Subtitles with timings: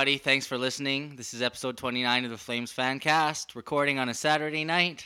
[0.00, 0.16] Everybody.
[0.16, 1.14] Thanks for listening.
[1.16, 5.04] This is episode 29 of the Flames Fancast, recording on a Saturday night.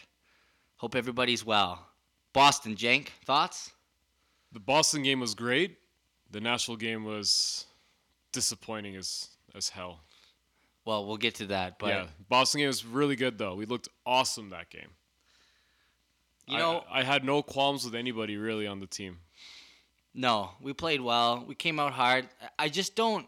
[0.76, 1.88] Hope everybody's well.
[2.32, 3.72] Boston, Jank, thoughts?
[4.52, 5.78] The Boston game was great.
[6.30, 7.66] The Nashville game was
[8.30, 9.98] disappointing as as hell.
[10.84, 13.56] Well, we'll get to that, but yeah, Boston game was really good though.
[13.56, 14.90] We looked awesome that game.
[16.46, 19.18] you know, I, I had no qualms with anybody really on the team.
[20.14, 21.44] no, we played well.
[21.48, 22.28] We came out hard.
[22.60, 23.26] I just don't.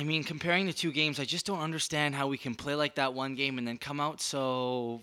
[0.00, 2.94] I mean, comparing the two games, I just don't understand how we can play like
[2.94, 5.02] that one game and then come out so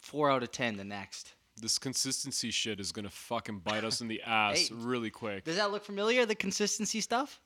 [0.00, 1.34] four out of ten the next.
[1.60, 5.44] This consistency shit is gonna fucking bite us in the ass Hey, really quick.
[5.44, 6.24] Does that look familiar?
[6.24, 7.42] The consistency stuff.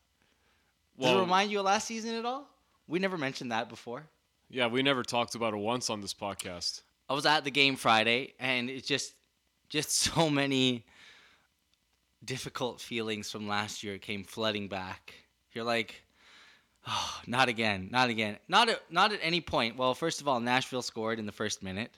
[0.96, 2.48] Does it remind you of last season at all?
[2.86, 4.04] We never mentioned that before.
[4.48, 6.82] yeah, we never talked about it once on this podcast.
[7.08, 9.12] I was at the game Friday, and it's just,
[9.68, 10.86] just so many
[12.24, 15.14] difficult feelings from last year came flooding back.
[15.52, 16.05] You're like,
[16.86, 19.76] oh, not again, not again, not at, not at any point.
[19.76, 21.90] Well, first of all, Nashville scored in the first minute,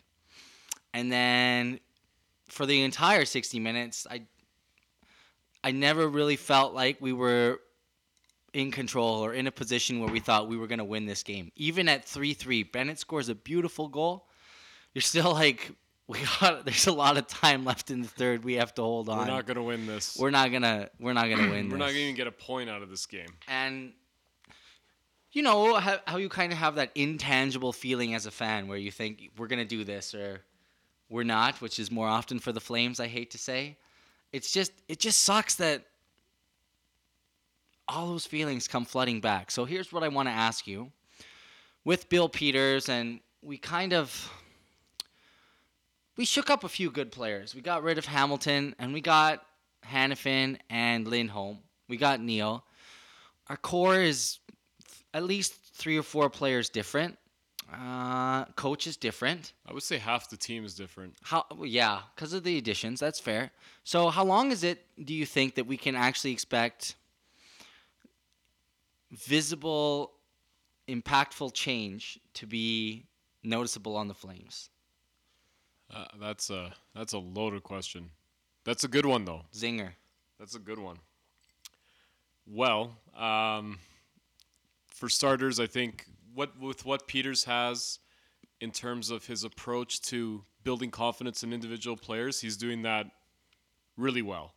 [0.94, 1.80] and then
[2.48, 4.22] for the entire 60 minutes, I,
[5.62, 7.60] I never really felt like we were
[8.54, 11.22] in control or in a position where we thought we were going to win this
[11.22, 11.52] game.
[11.56, 14.24] Even at 3-3, Bennett scores a beautiful goal
[14.94, 15.70] you're still like
[16.08, 19.08] we got there's a lot of time left in the third we have to hold
[19.08, 20.16] on We're not gonna win this.
[20.18, 21.78] we're not gonna we're not gonna win We're this.
[21.78, 23.28] not gonna even get a point out of this game.
[23.46, 23.92] and
[25.32, 28.78] you know how, how you kind of have that intangible feeling as a fan where
[28.78, 30.40] you think we're gonna do this or
[31.10, 33.76] we're not which is more often for the flames i hate to say.
[34.32, 35.84] It's just it just sucks that
[37.86, 39.50] all those feelings come flooding back.
[39.50, 40.92] So here's what i want to ask you.
[41.84, 44.30] With bill peters and we kind of
[46.16, 47.54] we shook up a few good players.
[47.54, 49.44] We got rid of hamilton and we got
[49.86, 51.58] Hanifin and lindholm.
[51.88, 52.64] We got Neal.
[53.48, 54.38] Our core is
[55.18, 57.18] at least three or four players different.
[57.72, 59.52] Uh, coach is different.
[59.68, 61.16] I would say half the team is different.
[61.22, 61.44] How?
[61.64, 63.00] Yeah, because of the additions.
[63.00, 63.50] That's fair.
[63.82, 64.86] So, how long is it?
[65.04, 66.94] Do you think that we can actually expect
[69.10, 70.12] visible,
[70.86, 73.04] impactful change to be
[73.42, 74.70] noticeable on the Flames?
[75.92, 78.10] Uh, that's a that's a loaded question.
[78.64, 79.42] That's a good one though.
[79.52, 79.90] Zinger.
[80.38, 80.98] That's a good one.
[82.46, 83.78] Well, um,
[84.98, 87.98] for starters, I think what with what Peters has
[88.60, 93.06] in terms of his approach to building confidence in individual players, he's doing that
[93.96, 94.54] really well.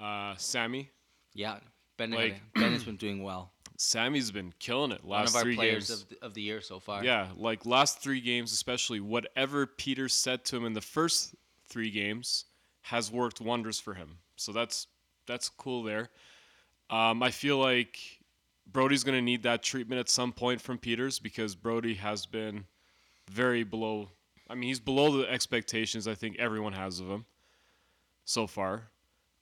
[0.00, 0.90] Uh, Sammy,
[1.34, 1.58] Yeah,
[1.96, 3.52] Ben, Like- Bennett's been doing well.
[3.76, 6.02] Sammy's been killing it Last One of our three players games.
[6.02, 7.04] of the, of the year so far.
[7.04, 11.34] Yeah, like last three games, especially whatever Peters said to him in the first
[11.68, 12.44] three games
[12.82, 14.18] has worked wonders for him.
[14.36, 14.88] So that's
[15.26, 16.10] that's cool there.
[16.90, 17.98] Um, I feel like
[18.70, 22.64] Brodie's going to need that treatment at some point from Peters because Brodie has been
[23.30, 24.08] very below.
[24.48, 27.24] I mean, he's below the expectations I think everyone has of him
[28.24, 28.84] so far.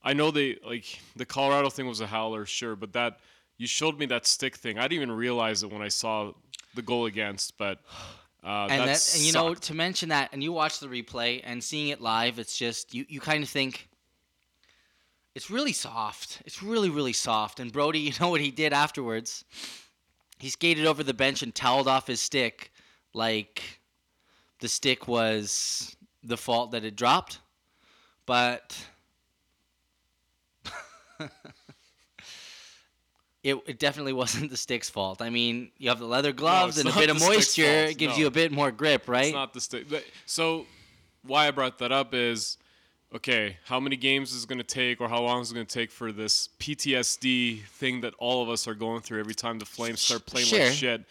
[0.02, 3.18] I know they like the Colorado thing was a howler, sure, but that
[3.58, 4.78] you showed me that stick thing.
[4.78, 6.32] I didn't even realize it when I saw
[6.74, 7.80] the goal against, but
[8.42, 11.42] uh, and that, that, and you know to mention that and you watch the replay
[11.44, 13.89] and seeing it live it's just you, you kind of think
[15.40, 19.46] it's really soft it's really really soft and Brodie you know what he did afterwards
[20.38, 22.70] he skated over the bench and toweled off his stick
[23.14, 23.80] like
[24.58, 27.38] the stick was the fault that it dropped
[28.26, 28.86] but
[33.42, 35.22] It, it definitely wasn't the stick's fault.
[35.22, 37.62] I mean, you have the leather gloves it's and a bit of moisture.
[37.62, 38.20] It gives no.
[38.20, 39.28] you a bit more grip, right?
[39.28, 39.86] It's not the stick.
[40.26, 40.66] So
[41.22, 42.58] why I brought that up is
[43.14, 43.56] okay.
[43.64, 45.72] How many games is it going to take, or how long is it going to
[45.74, 49.64] take for this PTSD thing that all of us are going through every time the
[49.66, 50.60] Flames start playing Sure.
[50.60, 51.04] like shit?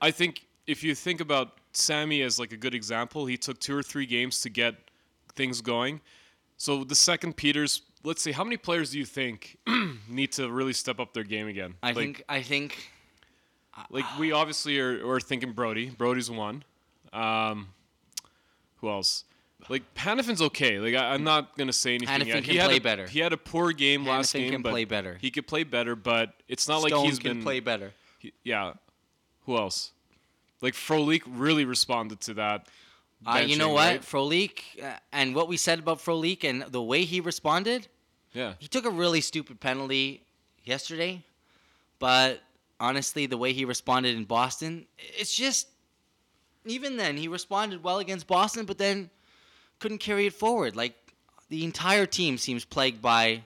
[0.00, 3.76] I think if you think about Sammy as like a good example, he took two
[3.76, 4.74] or three games to get
[5.34, 6.00] things going.
[6.56, 9.56] So the second Peters, let's see, how many players do you think
[10.08, 11.74] need to really step up their game again?
[11.82, 12.90] I Like- think I think
[13.88, 15.88] like we obviously are, are thinking Brodie.
[15.90, 16.64] Brodie's one.
[17.14, 17.68] Um,
[18.80, 19.24] who else?
[19.68, 20.78] Like Hanifin's okay.
[20.78, 22.08] Like I, I'm not gonna say anything.
[22.20, 22.34] Hanifin yet.
[22.44, 23.06] can he had play a, better.
[23.06, 25.18] He had a poor game last game, can but play better.
[25.20, 27.42] He could play better, but it's not like Stone he's can been.
[27.42, 27.92] play better.
[28.18, 28.72] he- yeah.
[29.46, 29.92] Who else?
[30.60, 32.66] Like Frolik really responded to that.
[33.26, 34.00] Uh, you know what, right?
[34.02, 37.86] Frolik, uh, and what we said about Frolik and the way he responded,
[38.32, 38.54] Yeah.
[38.58, 40.22] he took a really stupid penalty
[40.64, 41.22] yesterday,
[41.98, 42.40] but
[42.78, 45.68] honestly, the way he responded in Boston, it's just
[46.64, 49.10] even then he responded well against Boston, but then
[49.80, 50.76] couldn't carry it forward.
[50.76, 50.94] Like
[51.48, 53.42] the entire team seems plagued by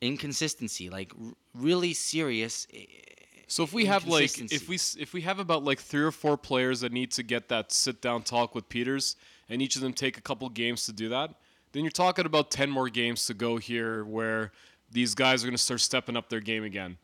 [0.00, 2.66] inconsistency, like r- really serious.
[2.72, 2.84] eh,
[3.46, 6.36] So if we have like if we if we have about like three or four
[6.36, 9.16] players that need to get that sit down talk with Peters,
[9.48, 11.34] and each of them take a couple games to do that,
[11.72, 14.52] then you're talking about ten more games to go here where
[14.90, 16.96] these guys are going to start stepping up their game again.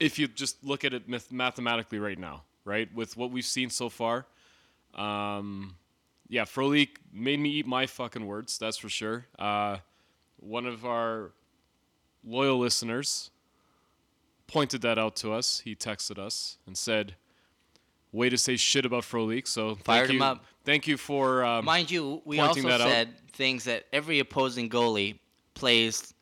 [0.00, 3.70] If you just look at it math- mathematically right now, right, with what we've seen
[3.70, 4.26] so far,
[4.94, 5.74] um,
[6.28, 8.58] yeah, Frolik made me eat my fucking words.
[8.58, 9.26] That's for sure.
[9.38, 9.78] Uh,
[10.38, 11.32] one of our
[12.24, 13.30] loyal listeners
[14.46, 15.60] pointed that out to us.
[15.60, 17.14] He texted us and said,
[18.12, 20.44] "Way to say shit about Frolik." So thank Fired him you, up.
[20.64, 22.88] Thank you for um, Mind you, we also that out.
[22.88, 25.18] said things that every opposing goalie
[25.54, 26.14] plays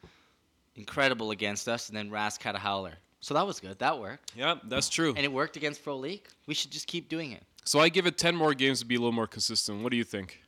[0.77, 2.95] incredible against us, and then Rask had a howler.
[3.21, 3.79] So that was good.
[3.79, 4.33] That worked.
[4.35, 5.15] yeah, that's true.
[5.17, 6.23] And it worked against Frolik.
[6.47, 7.45] We should just keep doing it.
[7.65, 9.83] So I give it ten more games to be a little more consistent.
[9.83, 10.43] What do you think?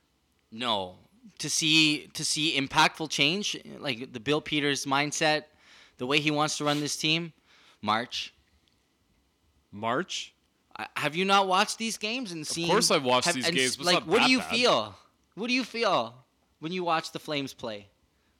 [0.51, 0.95] No.
[1.39, 5.43] To see to see impactful change, like the Bill Peters mindset,
[5.97, 7.33] the way he wants to run this team,
[7.81, 8.33] March.
[9.71, 10.33] March?
[10.77, 12.65] I- Have you not watched these games and seen?
[12.65, 14.49] Of course I've watched have- these and games, like, what do you bad.
[14.49, 14.95] feel?
[15.35, 16.13] What do you feel
[16.59, 17.87] when you watch the Flames play?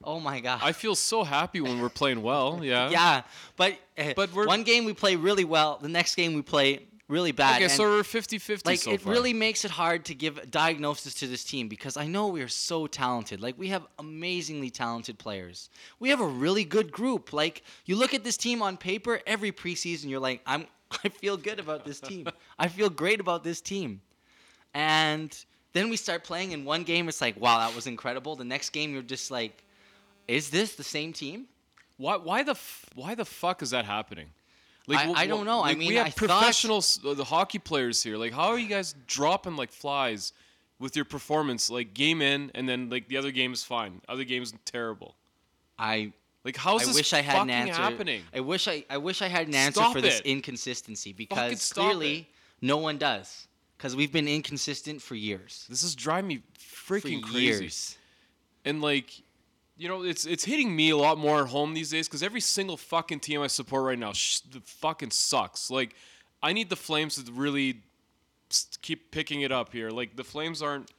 [0.04, 0.60] Oh my god.
[0.62, 2.60] I feel so happy when we're playing well.
[2.63, 2.89] Yeah.
[2.89, 3.22] yeah,
[3.57, 5.77] but uh, But we're- one game we play really well.
[5.81, 7.55] The next game we play really bad.
[7.55, 9.13] Okay, and, so we're 50-50 like so it far.
[9.13, 12.41] really makes it hard to give a diagnosis to this team because I know we
[12.41, 13.41] are so talented.
[13.41, 15.69] Like we have amazingly talented players.
[15.99, 17.33] We have a really good group.
[17.33, 20.67] Like you look at this team on paper every preseason, you're like, I'm
[21.03, 22.27] I feel good about this team.
[22.59, 24.01] I feel great about this team.
[24.73, 25.35] And
[25.73, 28.35] then we start playing in one game, it's like, wow, that was incredible.
[28.35, 29.63] The next game, you're just like,
[30.27, 31.47] is this the same team?
[31.97, 32.17] Why?
[32.17, 32.51] Why the?
[32.51, 34.27] F- why the fuck is that happening?
[34.89, 35.63] I- wh- I don't know.
[35.63, 38.17] I mean, we have I thought- professional uh, the hockey players here.
[38.17, 40.33] Like, how are you guys dropping like flies
[40.79, 41.69] with your performance?
[41.69, 44.01] Like, game in, and then like the other game is fine.
[44.07, 45.15] Other game's terrible.
[45.79, 47.81] I Like, how's I this wish I had an fucking answer.
[47.81, 48.21] happening?
[48.33, 52.29] I wish I I wish I had an answer Stop for this inconsistency because clearly
[52.61, 53.47] no one does.
[53.77, 55.65] Because we've been inconsistent for years.
[55.69, 57.43] This is driving me freaking for crazy.
[57.45, 57.97] years.
[58.63, 59.09] And like,
[59.77, 62.42] you know, it's it's hitting me a lot more at home these days because every
[62.42, 65.69] single fucking team I support right now sh- fucking sucks.
[65.69, 65.95] Like,
[66.42, 67.81] I need the Flames to really
[68.81, 69.89] keep picking it up here.
[69.89, 70.92] Like, the Flames aren't.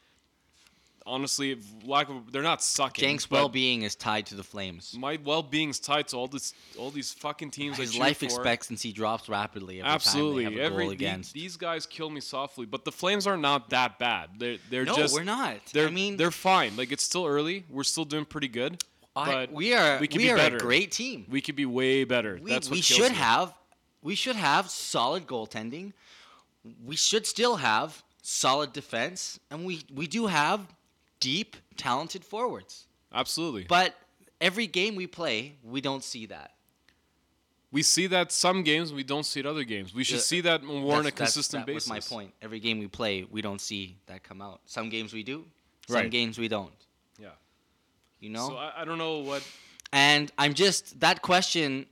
[1.07, 3.05] Honestly, lack of they're not sucking.
[3.05, 4.95] Jank's well-being is tied to the Flames.
[4.99, 7.77] My well-being's tied to all this, all these fucking teams.
[7.77, 8.25] His life for.
[8.25, 12.11] expectancy drops rapidly every Absolutely, time they have a every goal the- these guys kill
[12.11, 14.31] me softly, but the Flames are not that bad.
[14.39, 15.59] They're they're no, just we're not.
[15.73, 16.77] They're I mean, they're fine.
[16.77, 17.65] Like it's still early.
[17.71, 18.83] We're still doing pretty good.
[19.15, 20.57] I- but we are we we, could be are better.
[20.57, 21.25] a great team.
[21.29, 22.39] We could be way better.
[22.43, 23.17] We, That's what we should me.
[23.19, 23.55] have
[24.03, 25.93] we should have solid goaltending.
[26.85, 30.61] We should still have solid defense, and we we do have
[31.21, 32.87] deep, talented forwards.
[33.13, 33.65] Absolutely.
[33.69, 33.95] But
[34.41, 36.53] every game we play, we don't see that.
[37.73, 38.91] we see that some games.
[38.93, 39.93] We don't see it other games.
[39.93, 41.91] We should Yeah, see that more on a That's- that's- consistent that basis.
[41.91, 42.33] was my point.
[42.41, 44.61] Every game we play, we don't see that come out.
[44.65, 45.45] Some games we do,
[45.89, 46.11] some Right.
[46.11, 46.73] games we don't.
[47.19, 47.31] Yeah.
[48.21, 48.49] You know?
[48.49, 49.43] So I, I don't know what.
[49.93, 51.87] and I'm just that question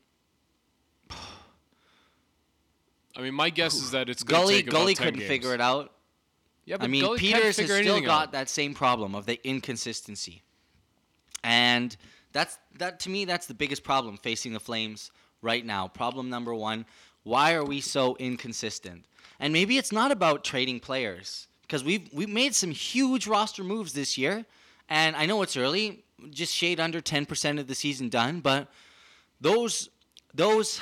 [3.17, 5.29] I mean, my guess is that it's Gully Gully 10 couldn't games.
[5.29, 5.93] figure it out.
[6.67, 8.33] Yeah, I mean, Peters has still got out.
[8.33, 10.43] that same problem of the inconsistency,
[11.43, 11.95] and
[12.33, 13.25] that's that to me.
[13.25, 15.11] That's the biggest problem facing the Flames
[15.43, 15.89] right now.
[15.89, 16.87] Problem number one:
[17.23, 19.05] Why are we so inconsistent?
[19.41, 23.93] And maybe it's not about trading players because we've we've made some huge roster moves
[23.93, 24.47] this year,
[24.89, 28.69] and I know it's early, just shade under ten percent of the season done, but
[29.41, 29.91] those
[30.33, 30.81] those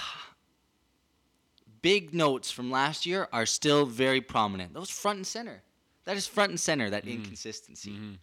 [1.82, 4.72] big notes from last year are still very prominent.
[4.72, 5.62] Those front and center.
[6.04, 7.23] That is front and center, that mm-hmm.
[7.23, 7.92] inconsistency.
[7.92, 8.14] Mm-hmm.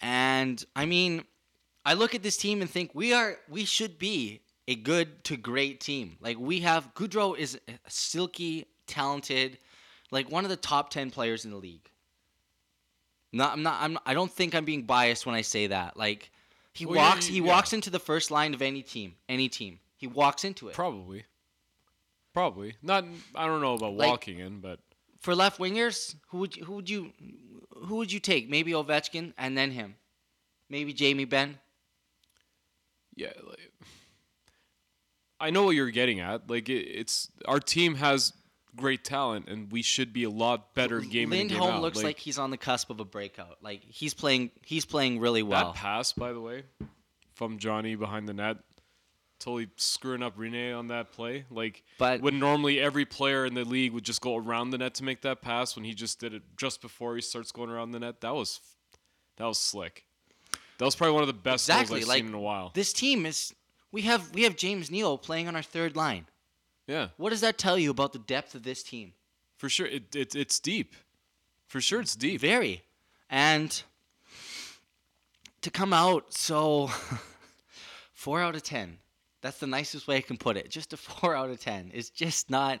[0.00, 1.24] And I mean,
[1.84, 5.36] I look at this team and think we are we should be a good to
[5.36, 6.16] great team.
[6.20, 9.58] Like we have Gaudreau is a silky, talented,
[10.10, 11.90] like one of the top 10 players in the league.
[13.32, 15.96] Not I'm not I'm I don't think I'm being biased when I say that.
[15.96, 16.30] Like
[16.72, 17.46] he Well, yeah, walks he yeah.
[17.46, 19.80] walks into the first line of any team, any team.
[19.96, 20.74] He walks into it.
[20.74, 21.24] Probably.
[22.32, 22.76] Probably.
[22.82, 23.04] Not.
[23.34, 24.78] I don't know about Like- walking in, but
[25.20, 27.12] for left wingers, who would you, who would you
[27.86, 28.48] who would you take?
[28.48, 29.96] Maybe Ovechkin and then him.
[30.68, 31.58] Maybe Jamie Benn.
[33.16, 33.32] yeah.
[33.46, 33.72] Like,
[35.40, 36.50] I know what you're getting at.
[36.50, 38.32] Like it, it's our team has
[38.76, 41.82] great talent, and we should be a lot better game in and game Lindholm out.
[41.82, 43.58] looks like, he's on the cusp of a breakout.
[43.62, 45.72] Like he's playing he's playing really well.
[45.72, 46.64] that pass, by the way,
[47.34, 48.58] from Johnny behind the net.
[49.40, 51.44] Totally screwing up Rene on that play.
[51.50, 54.94] Like But- when normally every player in the league would just go around the net
[54.94, 57.92] to make that pass, when he just did it just before he starts going around
[57.92, 58.60] the net, that was
[59.36, 60.04] that was slick.
[60.78, 62.00] That was probably one of the best exactly.
[62.00, 62.70] goals I've like seen in a while.
[62.74, 63.54] this team is
[63.92, 66.26] We have we have James Neal playing on our third line.
[66.88, 69.12] Yeah, What does that tell you about the depth of this team?
[69.56, 69.86] for sure.
[69.86, 70.94] It, it it's deep.
[71.66, 72.40] For sure, it's deep.
[72.40, 72.82] Very.
[73.28, 73.82] And
[75.62, 76.90] to come out so
[78.12, 78.98] four out of ten.
[79.40, 80.68] That's the nicest way I can put it.
[80.70, 81.90] Just a four out of ten.
[81.94, 82.80] It's just not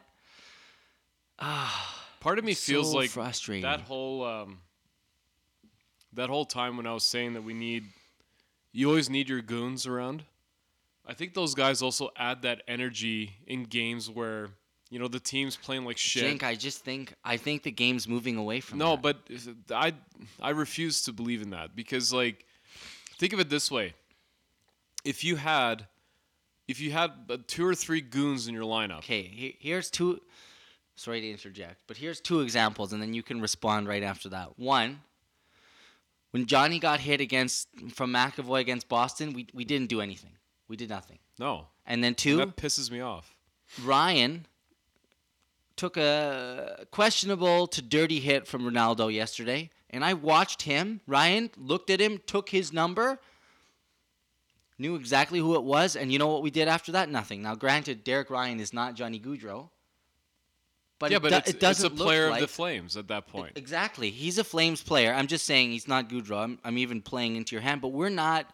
[1.38, 3.62] ah Part of me feels so like frustrating.
[3.62, 4.58] that whole um,
[6.14, 7.84] that whole time when I was saying that we need,
[8.72, 10.24] you always need your goons around.
[11.06, 14.48] I think those guys also add that energy in games where
[14.90, 16.24] you know the team's playing like shit.
[16.24, 19.02] Jink, I just think I think the game's moving away from No, that.
[19.02, 19.18] but
[19.70, 19.92] I
[20.40, 22.44] I refuse to believe in that because like
[23.16, 23.94] think of it this way.
[25.04, 25.86] If you had
[26.68, 28.98] if you had uh, two or three goons in your lineup.
[28.98, 30.20] Okay, he- here's two.
[30.94, 34.58] Sorry to interject, but here's two examples, and then you can respond right after that.
[34.58, 35.00] One,
[36.32, 40.32] when Johnny got hit against from McAvoy against Boston, we we didn't do anything.
[40.68, 41.18] We did nothing.
[41.38, 41.66] No.
[41.86, 43.34] And then two, That pisses me off.
[43.82, 44.46] Ryan
[45.76, 51.00] took a questionable to dirty hit from Rinaldo yesterday, and I watched him.
[51.06, 53.20] Ryan looked at him, took his number,
[54.78, 57.08] knew exactly who it was, and you know what we did after that?
[57.08, 57.42] Nothing.
[57.42, 59.70] Now, granted, Derek Ryan is not Johnny Gaudreau,
[60.98, 62.48] but, yeah, it, but do- it's, it doesn't it's a player look of like the
[62.48, 63.52] Flames at that point.
[63.56, 64.10] exactly.
[64.10, 65.12] He's a Flames player.
[65.12, 66.42] I'm just saying he's not Gaudreau.
[66.42, 68.52] I'm, I'm even playing into your hand, but we're not.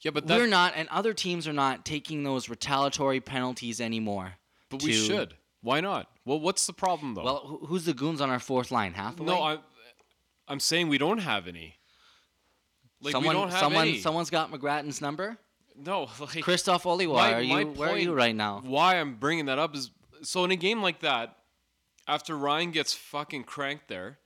[0.00, 4.34] yeah, but that, we're not, and other teams are not taking those retaliatory penalties anymore.
[4.68, 5.34] but we should.
[5.62, 6.08] Why not?
[6.24, 7.24] Well, what's the problem though?
[7.24, 8.92] Well, who's the goons on our fourth line?
[8.92, 9.26] Hathaway.
[9.26, 9.58] no, I'm
[10.48, 11.75] I'm saying we don't have any.
[13.00, 13.98] Like someone, we don't have someone, any.
[13.98, 15.36] someone's got McGrattan's number.
[15.78, 17.66] no, like Christoph Oliwa, my- are you?
[17.72, 18.62] where are you right now?
[18.64, 19.90] why I'm bringing that up is
[20.22, 21.36] so in a game like that,
[22.08, 24.18] after Ryan gets fucking cranked there,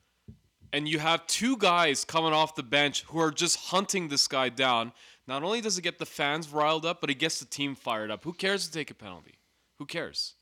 [0.72, 4.48] and you have two guys coming off the bench who are just hunting this guy
[4.48, 4.92] down.
[5.26, 8.10] Not only does it get the fans riled up, but it gets the team fired
[8.10, 8.24] up.
[8.24, 9.38] Who cares to take a penalty?
[9.78, 10.34] Who cares?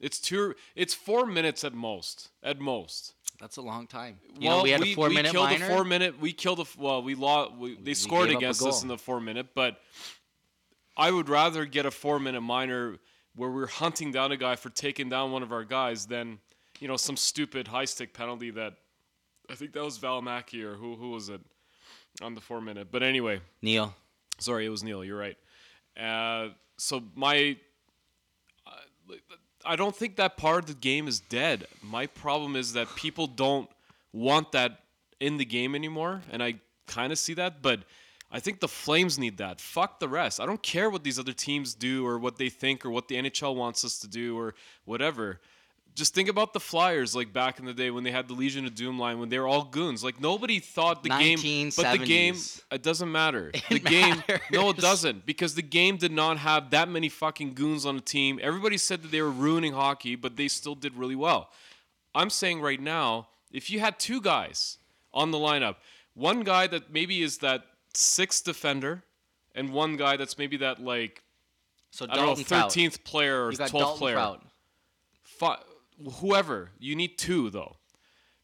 [0.00, 0.54] It's two.
[0.76, 2.28] It's four minutes at most.
[2.42, 3.14] At most.
[3.40, 4.18] That's a long time.
[4.38, 5.68] You well, know, we had we, a four-minute killed minor.
[5.68, 6.20] four minute.
[6.20, 7.02] We killed a well.
[7.02, 7.52] We lost.
[7.56, 9.80] We, they scored up a against us in the four minute, but
[10.96, 12.96] I would rather get a four minute minor
[13.36, 16.38] where we're hunting down a guy for taking down one of our guys than
[16.80, 18.74] you know some stupid high stick penalty that
[19.48, 21.40] I think that was Valimaki or who who was it
[22.20, 22.88] on the four minute.
[22.90, 23.94] But anyway, Neal,
[24.38, 25.04] Sorry, it was Neal.
[25.04, 25.36] You're right.
[25.98, 27.56] Uh, so my,
[29.64, 31.66] I don't think that part of the game is dead.
[31.82, 33.68] My problem is that people don't
[34.12, 34.80] want that
[35.20, 36.54] in the game anymore, and I
[36.86, 37.60] kind of see that.
[37.62, 37.80] But
[38.30, 39.60] I think the Flames need that.
[39.60, 40.40] Fuck the rest.
[40.40, 43.16] I don't care what these other teams do or what they think or what the
[43.16, 45.40] NHL wants us to do or whatever.
[45.98, 48.64] Just think about the Flyers, like back in the day when they had the Legion
[48.66, 50.04] of Doom line, when they were all goons.
[50.04, 51.38] Like nobody thought the game,
[51.76, 52.36] but the game,
[52.70, 53.50] it doesn't matter.
[53.68, 57.84] The game, no, it doesn't, because the game did not have that many fucking goons
[57.84, 58.38] on the team.
[58.40, 61.50] Everybody said that they were ruining hockey, but they still did really well.
[62.14, 64.78] I'm saying right now, if you had two guys
[65.12, 65.76] on the lineup,
[66.14, 69.02] one guy that maybe is that sixth defender,
[69.54, 71.24] and one guy that's maybe that like
[71.90, 74.42] so I don't know, thirteenth player or twelfth player Prout.
[75.22, 75.58] fi-
[76.20, 77.76] whoever you need two though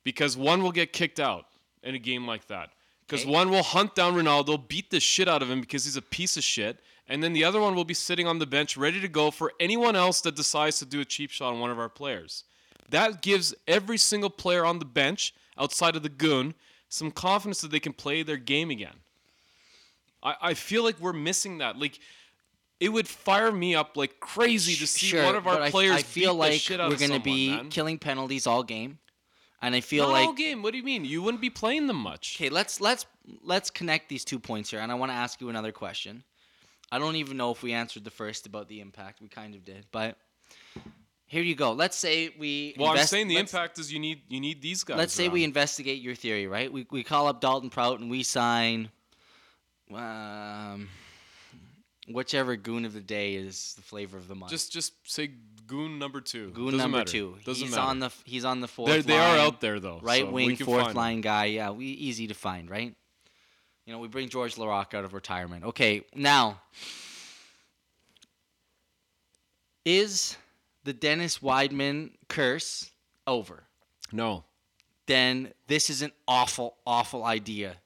[0.03, 1.47] because one will get kicked out
[1.83, 2.71] in a game like that.
[3.07, 3.31] Because Okay.
[3.31, 6.37] one will hunt down Rinaldo beat the shit out of him because he's a piece
[6.37, 9.09] of shit and then the other one will be sitting on the bench ready to
[9.09, 11.89] go for anyone else that decides to do a cheap shot on one of our
[11.89, 12.45] players.
[12.91, 16.55] That gives every single player on the bench outside of the goon
[16.89, 18.97] some confidence that they can play their game again.
[20.23, 21.79] I, I feel like we're missing that.
[21.79, 21.99] Like
[22.81, 25.71] it would fire me up like crazy to see sure, one of our but I-
[25.71, 27.71] players I, feel like the shit out we're gonna be man.
[27.71, 28.99] killing penalties all game,
[29.63, 30.63] and I feel Not like all game.
[30.63, 31.05] What do you mean?
[31.05, 32.37] You wouldn't be playing them much.
[32.37, 33.07] Okay, let's let's
[33.43, 36.25] let's connect these two points here, and I want to ask you another question.
[36.93, 39.21] I don't even know if we answered the first about the impact.
[39.21, 40.17] We kind of did, but
[41.27, 41.73] here you go.
[41.73, 42.75] Let's say we.
[42.79, 44.99] Well, I'm saying the impact is you need you need these guys.
[44.99, 46.73] Let's say we investigate your theory, right?
[46.73, 48.91] We we call up Dalton Prout and we sign,
[49.93, 50.89] um,
[52.09, 54.51] whichever goon of the day is the flavor of the month.
[54.51, 55.31] just just say
[55.67, 56.51] goon number two.
[56.51, 57.11] goon Doesn't number matter.
[57.13, 57.37] two.
[57.45, 57.83] Doesn't he's matter.
[57.89, 60.01] on the he's on the 4th They're, they are out there though.
[60.03, 61.47] right so wing fourth line guy.
[61.47, 62.95] Yeah, we easy to find, right?
[63.87, 65.65] You know, we bring George Laraque out of retirement.
[65.65, 66.61] Okay, now
[69.85, 70.37] is
[70.85, 72.91] the Dennis Wideman curse
[73.27, 73.65] over?
[74.13, 74.45] No,
[75.07, 77.77] Then this is an awful, awful idea.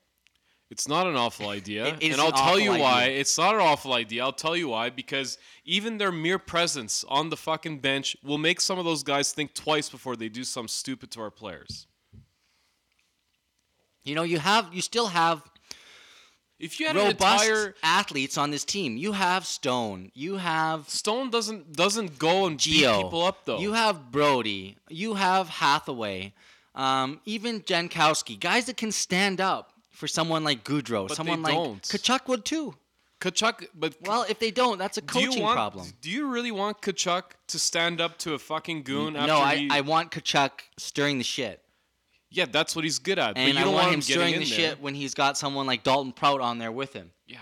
[0.70, 3.02] It's not an awful idea, and I'll an tell you awful why.
[3.04, 3.20] idea.
[3.20, 4.22] It's not an awful idea.
[4.22, 4.90] I'll tell you why.
[4.90, 9.32] Because even their mere presence on the fucking bench will make some of those guys
[9.32, 11.87] think twice before they do something stupid to our players.
[14.04, 15.42] You know, you have you still have
[16.58, 18.96] If you had an robust entire athletes on this team.
[18.96, 20.10] You have Stone.
[20.14, 23.02] You have Stone doesn't doesn't go and beat Gio.
[23.04, 23.58] people up though.
[23.58, 24.76] You have Brodie.
[24.88, 26.32] You have Hathaway.
[26.75, 28.38] Um, even Jankowski.
[28.38, 31.09] Guys that can stand up for someone like Gaudreau.
[31.09, 31.83] But someone like don't.
[31.83, 32.75] Tkachuk would too.
[33.21, 35.88] Tkachuk, but Well, if they don't, that's a do coaching want, problem.
[36.00, 39.57] Do you really want Tkachuk to stand up to a fucking goon after No, I,
[39.57, 39.69] he?
[39.71, 41.61] I want Tkachuk stirring the shit.
[42.31, 43.35] yeah, that's what he's good at.
[43.35, 44.47] but And you I don't want want him him stirring the there.
[44.47, 47.11] shit when he's got someone like Dalton Prout on there with him.
[47.26, 47.38] Yeah.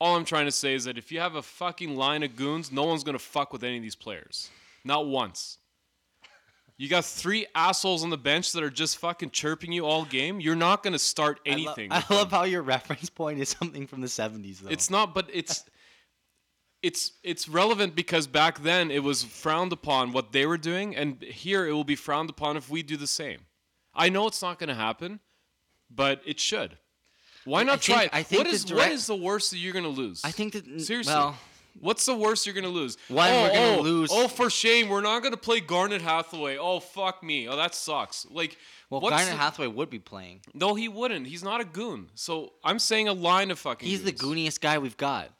[0.00, 2.70] All I'm trying to say is that if you have a fucking line of goons,
[2.70, 4.50] no one's gonna fuck with any of these players.
[4.84, 5.56] Not once.
[6.78, 10.40] You got three assholes on the bench that are just fucking chirping you all game.
[10.40, 11.88] You're not gonna start I lo- anything.
[11.92, 14.70] I, love how your reference point is something from the 70s, though.
[14.70, 15.64] It's not, but it's
[16.80, 21.20] it's it's relevant because back then it was frowned upon what they were doing, and
[21.20, 23.40] here it will be frowned upon if we do the same.
[23.92, 25.18] I know it's not going to happen,
[25.90, 26.78] but it should.
[27.44, 28.10] Why not think- try it?
[28.12, 30.22] I think what is the direct- is the worst that you're going to lose?
[30.24, 31.12] I think that seriously.
[31.12, 31.36] Well,
[31.80, 32.96] What's the worst you're gonna lose?
[33.08, 36.56] One, oh, we're gonna oh, lose- Oh, for shame, we're not gonna play Garnet Hathaway.
[36.58, 37.48] Oh, fuck me.
[37.48, 38.26] Oh, that sucks.
[38.30, 38.56] Like,
[38.90, 40.40] well, Garnet the- Hathaway would be playing.
[40.54, 41.26] No, he wouldn't.
[41.26, 42.10] He's not a goon.
[42.14, 43.88] So I'm saying a line of fucking.
[43.88, 45.30] He's the gooniest guy we've got.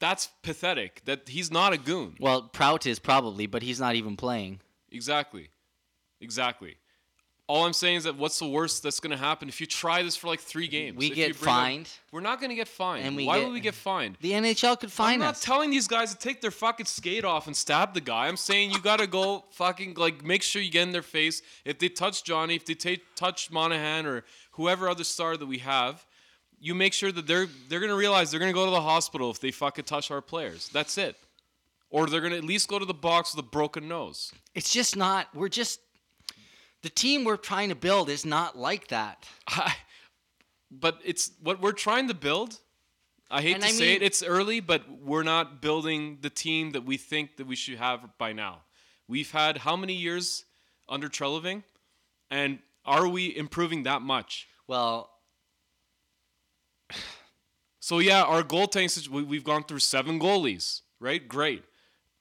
[0.00, 1.02] That's pathetic.
[1.04, 2.16] That he's not a goon.
[2.18, 4.60] Well, Prout is probably, but he's not even playing.
[4.90, 5.50] Exactly.
[6.20, 6.76] Exactly.
[7.50, 10.04] All I'm saying is that what's the worst that's going to happen if you try
[10.04, 10.96] this for like three games?
[10.96, 11.88] We If get bring up- fined.
[12.12, 13.04] we're not going to get fined.
[13.04, 14.16] And we Why get- would we get fined?
[14.20, 15.14] The NHL could fine us.
[15.14, 18.28] I'm not telling these guys to take their fucking skate off and stab the guy.
[18.28, 21.42] I'm saying you got to go fucking like make sure you get in their face.
[21.64, 25.58] If they touch Johnny, if they ta- touch Monahan or whoever other star that we
[25.58, 26.06] have,
[26.60, 29.40] you make sure that they're they're gonna realize they're gonna go to the hospital if
[29.40, 30.68] they fucking touch our players.
[30.72, 31.16] That's it.
[31.90, 34.30] Or they're gonna at least go to the box with a broken nose.
[34.54, 35.26] it's just not.
[35.34, 35.80] We're just.
[36.82, 39.26] The team we're trying to build is not like that.
[39.48, 39.74] I,
[40.70, 42.58] but it's what we're trying to build.
[43.30, 46.30] I hate And to I say mean- it, it's early, but we're not building the
[46.30, 48.62] team that we think that we should have by now.
[49.08, 50.44] We've had how many years
[50.88, 51.62] under Treliving,
[52.30, 54.48] and are we improving that much?
[54.66, 55.10] Well,
[57.82, 61.26] So yeah, our goaltending situ- we- we've gone through seven goalies, right?
[61.26, 61.64] Great,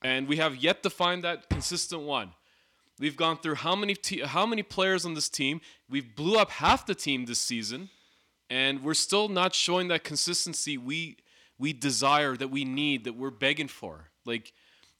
[0.01, 2.31] and we have yet to find that consistent one.
[2.99, 5.61] We've gone through how many te- how many players on this team?
[5.89, 7.89] We've blew up half the team this season,
[8.49, 11.17] and we're still not showing that consistency we
[11.57, 14.09] we desire that we need that we're begging for.
[14.25, 14.51] Like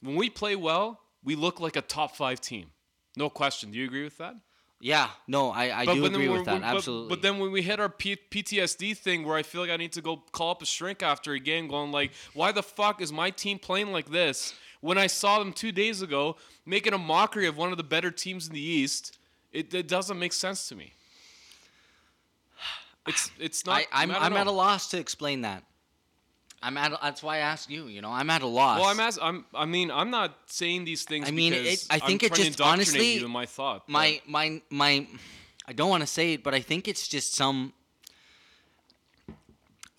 [0.02, 2.72] when we play well, we look like a top five team,
[3.18, 3.72] no question.
[3.72, 4.36] Do you agree with that?
[4.82, 6.62] yeah, no, I, I do then agree with that.
[6.62, 7.10] but- absolutely.
[7.10, 9.92] But, then when we hit our P- PTSD thing, where I feel like I need
[9.94, 13.12] to go call up a shrink after a game, going like, "Why the fuck is
[13.12, 17.48] my team playing like this?" When I saw them two days ago making a mockery
[17.48, 19.18] of one of the better teams in the East,
[19.52, 20.94] it, it doesn't make sense to me.
[23.08, 23.78] It's it's not.
[23.80, 25.64] I, I'm, I don't I'm at a loss to explain that.
[26.62, 26.92] I'm at.
[27.02, 27.88] That's why I asked you.
[27.88, 28.80] You know, I'm at a loss.
[28.80, 29.46] Well, I'm as I'm.
[29.54, 31.28] I mean, I'm not saying these things.
[31.28, 33.88] I mean, it- I think I'm it just- honestly, you in my thought.
[33.88, 35.08] but- my my my
[35.66, 37.74] I don't want to say it, but I think it's just some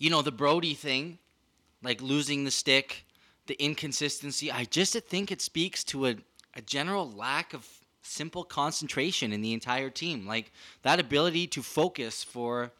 [0.01, 1.19] you know, the Brodie thing,
[1.83, 3.05] like losing the stick,
[3.51, 4.53] the inconsistency.
[4.53, 6.15] I just think it speaks to a,
[6.55, 7.67] a general lack of
[8.01, 10.25] simple concentration in the entire team.
[10.25, 12.71] Like that ability to focus for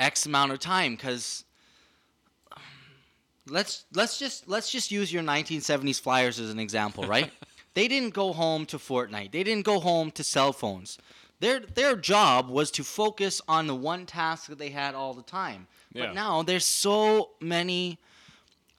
[0.00, 1.44] X amount of time cuz
[2.50, 2.62] um,
[3.46, 7.32] let's let's just let's just use your 1970s Flyers as an example, right?
[7.74, 9.30] they didn't go home to Fortnite.
[9.30, 10.98] They didn't go home to cell phones.
[11.38, 15.22] Their their job was to focus on the one task that they had all the
[15.22, 15.68] time.
[15.92, 16.06] Yeah.
[16.06, 18.00] But now there's so many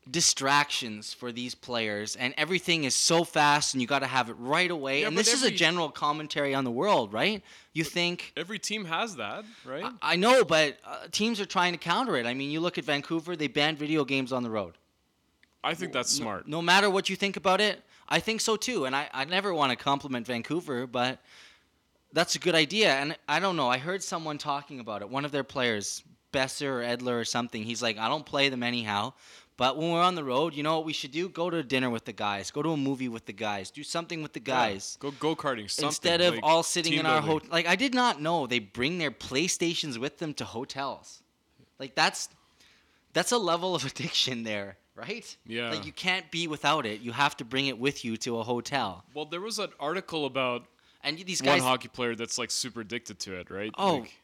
[0.09, 4.35] distractions for these players and everything is so fast and you got to have it
[4.39, 5.01] right away.
[5.01, 7.43] Yeah, and this is a general commentary on the world, right?
[7.73, 9.85] You think every team has that, right?
[10.01, 12.25] I know, but uh, teams are trying to counter it.
[12.25, 14.73] I mean, you look at Vancouver; they banned video games on the road.
[15.63, 16.47] I think that's smart.
[16.47, 18.85] No matter what you think about it, I think so too.
[18.85, 21.19] And I, I never want to compliment Vancouver, but
[22.11, 22.93] that's a good idea.
[22.95, 23.69] And I don't know.
[23.69, 25.09] I heard someone talking about it.
[25.09, 27.63] One of their players, Besser or Edler or something.
[27.63, 29.13] He's like, I don't play them anyhow.
[29.61, 31.29] But when we're on the road, you know what we should do?
[31.29, 32.49] Go to dinner with the guys.
[32.49, 33.69] Go to a movie with the guys.
[33.69, 34.97] Do something with the guys.
[34.99, 35.83] Yeah, go go karting.
[35.83, 37.47] Instead of like all sitting in our hotel.
[37.51, 41.21] Like, I did not know they bring their PlayStations with them to hotels.
[41.77, 42.27] Like, that's
[43.13, 45.37] that's a level of addiction there, right?
[45.45, 45.69] Yeah.
[45.69, 47.01] Like, you can't be without it.
[47.01, 49.05] You have to bring it with you to a hotel.
[49.13, 50.65] Well, there was an article about
[51.03, 53.71] And these guys one hockey player that's like super addicted to it, right?
[53.77, 54.15] Oh, Like,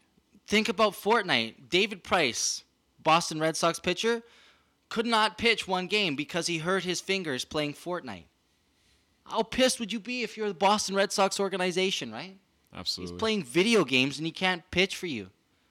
[0.48, 1.70] think about Fortnite.
[1.70, 2.64] David Price,
[3.04, 4.24] Boston Red Sox pitcher,
[4.90, 8.26] could not pitch one game because he hurt his fingers playing Fortnite.
[9.26, 12.38] How pissed would you be if you're the Boston Red Sox organization, right?
[12.74, 13.14] Absolutely.
[13.14, 15.30] He's playing video games and he can't pitch for you.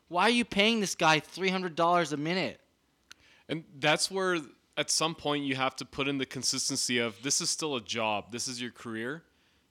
[0.09, 2.61] Why are you paying this guy three hundred dollars a minute?
[3.49, 4.39] And that's where
[4.77, 7.81] at some point you have to put in the consistency of this is still a
[7.81, 8.31] job.
[8.31, 9.23] This is your career.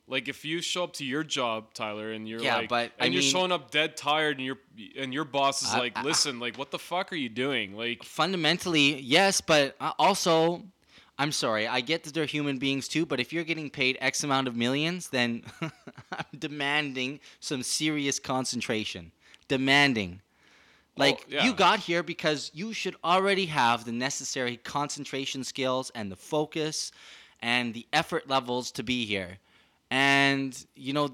[0.08, 3.06] Like if you show up to your job, Tyler, and you're Yeah, like, but, I
[3.06, 4.58] and you're mean- showing up dead tired, and your
[4.98, 7.76] and your boss is I- like, I- listen, like what the fuck are you doing?
[7.76, 10.62] Like, Fundamentally, yes, but uh, also,
[11.18, 11.68] I'm sorry.
[11.68, 14.56] I get that they're human beings too, but if you're getting paid X amount of
[14.56, 15.72] millions, then I'm
[16.38, 19.12] demanding some serious concentration.
[19.48, 20.22] Demanding.
[20.98, 21.46] Like yeah.
[21.46, 26.92] you got here because you should already have the necessary concentration skills and the focus
[27.42, 29.40] and the effort levels to be here.
[29.92, 31.10] And you know,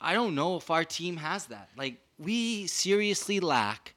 [0.00, 1.70] I don't know if our team has that.
[1.76, 3.94] Like we seriously lack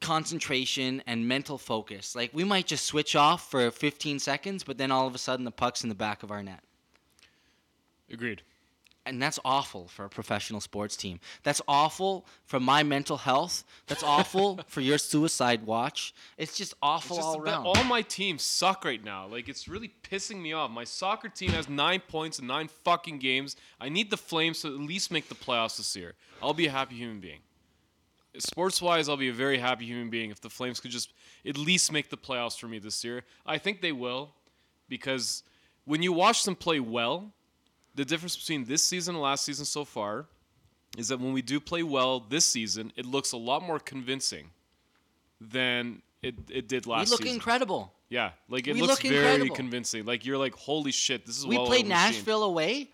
[0.00, 2.14] concentration and mental focus.
[2.14, 5.44] Like we might just switch off for 15 seconds, but then all of a sudden
[5.44, 6.60] the puck's in the back of our net.
[8.10, 8.42] agreed.
[9.06, 11.20] And that's awful for a professional sports team.
[11.42, 13.62] That's awful for my mental health.
[13.86, 16.14] That's awful for your suicide watch.
[16.38, 17.66] It's just It's awful just all around.
[17.66, 19.26] all my teams suck right now.
[19.26, 20.70] Like it's really pissing me off.
[20.70, 23.56] My soccer team has nine points in nine fucking games.
[23.78, 26.14] I need the Flames to at least make the playoffs this year.
[26.42, 27.40] I'll be a happy human being.
[28.38, 31.12] Sports wise, I'll be a very happy human being if the Flames could just
[31.46, 33.22] at least make the playoffs for me this year.
[33.46, 34.32] I think they will,
[34.88, 35.44] because
[35.84, 37.32] when you watch them play well,
[37.94, 40.26] the difference between this season and last season so far
[40.98, 44.50] is that when we do play well this season, it looks a lot more convincing
[45.40, 47.06] than it, it did last.
[47.06, 47.34] we look season.
[47.34, 47.92] incredible.
[48.08, 49.56] Yeah, like it We looks look very incredible.
[49.56, 50.04] convincing.
[50.04, 52.12] Like you're like, holy shit, this is We well-oiled played machine.
[52.12, 52.90] Nashville away.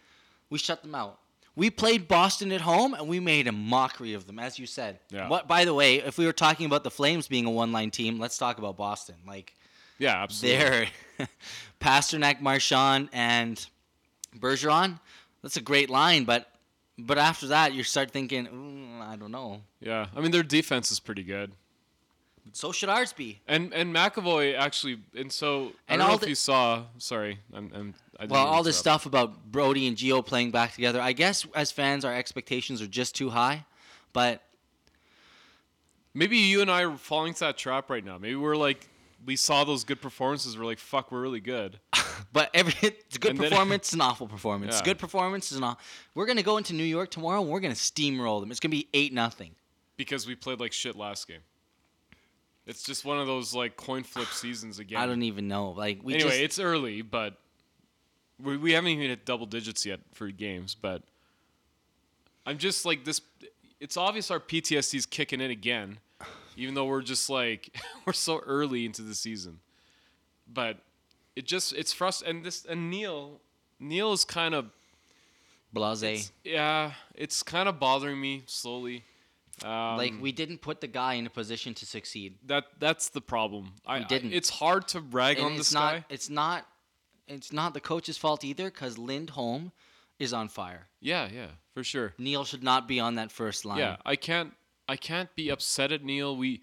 [0.49, 1.19] We shut them out.
[1.57, 4.99] We played Boston at home, and we made a mockery of them, as you said.
[5.11, 5.29] Yeah.
[5.29, 5.47] What?
[5.47, 8.39] By the way, if we were talking about the Flames being a one-line team, let's
[8.39, 9.17] talk about Boston.
[9.27, 9.53] Like
[9.99, 10.89] Yeah, absolutely.
[11.19, 11.29] they're
[11.81, 13.65] Pastrnak, Marchand, and
[14.39, 15.01] Bergeron.
[15.43, 16.47] That's a great line, but
[16.99, 19.63] but after that, you start thinking, "Ooh, I don't know.
[19.81, 21.53] Yeah, I mean their defense is pretty good.
[22.53, 23.41] So should ours be.
[23.47, 26.85] And and McAvoy actually, and so I And don't know all if you saw.
[26.99, 27.71] Sorry, I'm.
[27.75, 31.13] I'm I didn't Well, all this stuff about Brodie and Gio playing back together, I
[31.13, 33.65] guess as fans, our expectations are just too high.
[34.13, 34.43] But
[36.13, 38.19] Maybe you and I are falling into that trap right now.
[38.19, 38.89] Maybe we're like,
[39.25, 40.59] we saw those good performances.
[40.59, 41.79] We're like, fuck, we're really good.
[42.33, 44.77] But every it's a good And performance, it's an awful performance.
[44.77, 44.85] Yeah.
[44.85, 45.65] Good performance is an.
[45.65, 45.77] aw-
[46.15, 48.51] We're gonna go into New York tomorrow, and we're gonna steamroll them.
[48.51, 49.55] It's gonna be eight nothing.
[49.97, 51.41] because we played like shit last game.
[52.67, 55.01] It's just one of those like coin flip seasons again.
[55.01, 55.71] I don't even know.
[55.71, 57.37] Like we anyway, just, it's early, but
[58.41, 60.75] we, we haven't even hit double digits yet for games.
[60.75, 61.03] But
[62.47, 63.21] I'm just like this.
[63.81, 65.99] It's obvious our PTSD is kicking in again,
[66.57, 69.59] even though we're just like we're so early into the season.
[70.53, 70.79] But
[71.41, 72.37] it just it's frustrating.
[72.37, 73.41] And this and Neal,
[73.79, 74.67] Neal is kind of
[75.73, 76.33] blase.
[76.45, 79.05] yeah, it's kind of bothering me slowly.
[79.65, 82.39] Um, like we didn't put the guy in a position to succeed.
[82.47, 83.73] that that's the problem.
[83.87, 84.33] I We didn't.
[84.33, 85.93] I- it's hard to brag And on it's this not.
[85.95, 86.05] guy.
[86.09, 86.67] It's not.
[87.29, 89.71] It's not the coach's fault either, because Lindholm
[90.19, 90.89] is on fire.
[91.01, 92.13] Yeah, yeah, for sure.
[92.19, 93.79] Neal should not be on that first line.
[93.79, 94.53] Yeah, I can't
[94.89, 96.37] I can't be upset at Neal.
[96.37, 96.61] We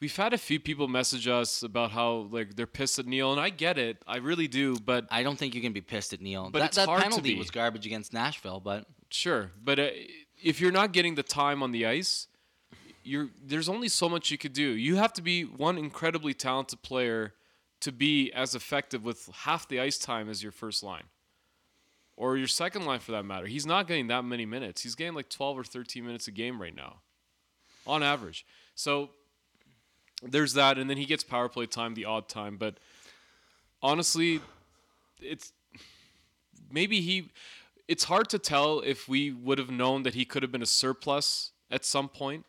[0.00, 3.40] we've had a few people message us about how like they're pissed at Neal, and
[3.40, 3.98] I get it.
[4.06, 4.76] I really do.
[4.76, 6.50] But I don't think you can be pissed at Neal.
[6.50, 9.88] But that that penalty was garbage against Nashville, but sure, but uh,
[10.42, 12.28] if you're not getting the time on the ice,
[13.02, 14.62] you're there's only so much you could do.
[14.62, 17.34] You have to be one incredibly talented player
[17.80, 21.04] to be as effective with half the ice time as your first line.
[22.16, 23.46] Or your second line for that matter.
[23.46, 24.82] He's not getting that many minutes.
[24.82, 26.96] He's getting like 12 or 13 minutes a game right now.
[27.86, 28.44] On average.
[28.74, 29.10] So
[30.22, 32.78] there's that and then he gets power play time the odd time, but
[33.82, 34.40] honestly
[35.20, 35.52] it's
[36.70, 37.30] maybe he
[37.86, 40.66] it's hard to tell if we would have known that he could have been a
[40.66, 42.44] surplus at some point.